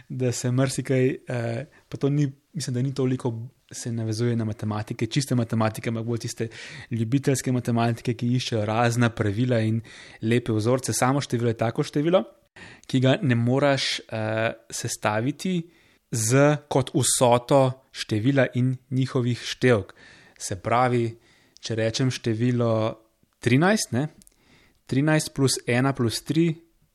[0.09, 3.33] da se marsikaj, eh, pa to ni, mislim, da ni toliko.
[3.69, 6.47] Se navezuje na matematike, čiste matematike, ampak bolj tiste
[6.89, 9.77] ljubiteljske matematike, ki iščejo razna pravila in
[10.25, 10.89] lepe vzorce.
[10.97, 12.23] Samo število je tako število,
[12.89, 15.53] ki ga ne moreš uh, sestaviti
[16.09, 17.61] z kot vsoto
[17.93, 19.93] števila in njihovih števk.
[20.33, 21.05] Se pravi,
[21.61, 22.73] če rečem število
[23.45, 24.07] 13, ne?
[24.89, 26.47] 13 plus 1 plus 3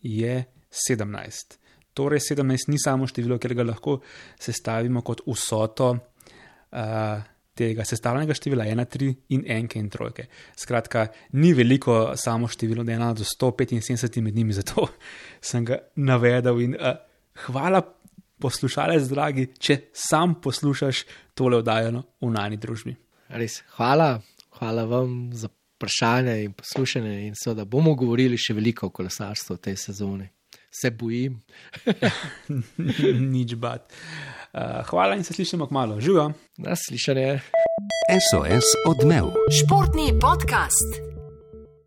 [0.03, 0.45] je
[0.89, 1.59] 17.
[1.95, 4.01] Torej, 17 ni samo število, ker ga lahko
[4.41, 7.23] sestavimo kot vsoto uh,
[7.55, 10.27] tega sestavljenega števila 1, 3 in 1 in 3.
[10.59, 11.07] Skratka,
[11.39, 14.89] ni veliko samo število, da je 1 do 175 med njimi, zato
[15.51, 16.61] sem ga navedel.
[16.67, 16.99] In, uh,
[17.47, 17.85] hvala,
[18.43, 21.05] poslušalec, dragi, če sam poslušaš
[21.39, 22.97] tole oddajeno v nani družbi.
[23.39, 24.17] Res, hvala,
[24.59, 25.49] hvala vam za
[25.85, 30.29] vprašanja in poslušanje, in so, da bomo govorili še veliko o kolesarstvu v tej sezoni.
[30.75, 31.39] Se bojim.
[33.35, 33.87] Nič bad.
[34.55, 36.01] Uh, hvala in se slišimo kmalo.
[36.01, 36.33] Živijo.
[36.57, 37.41] Naslišanje.
[38.31, 39.35] SOS odmev.
[39.63, 41.14] Športni podcast.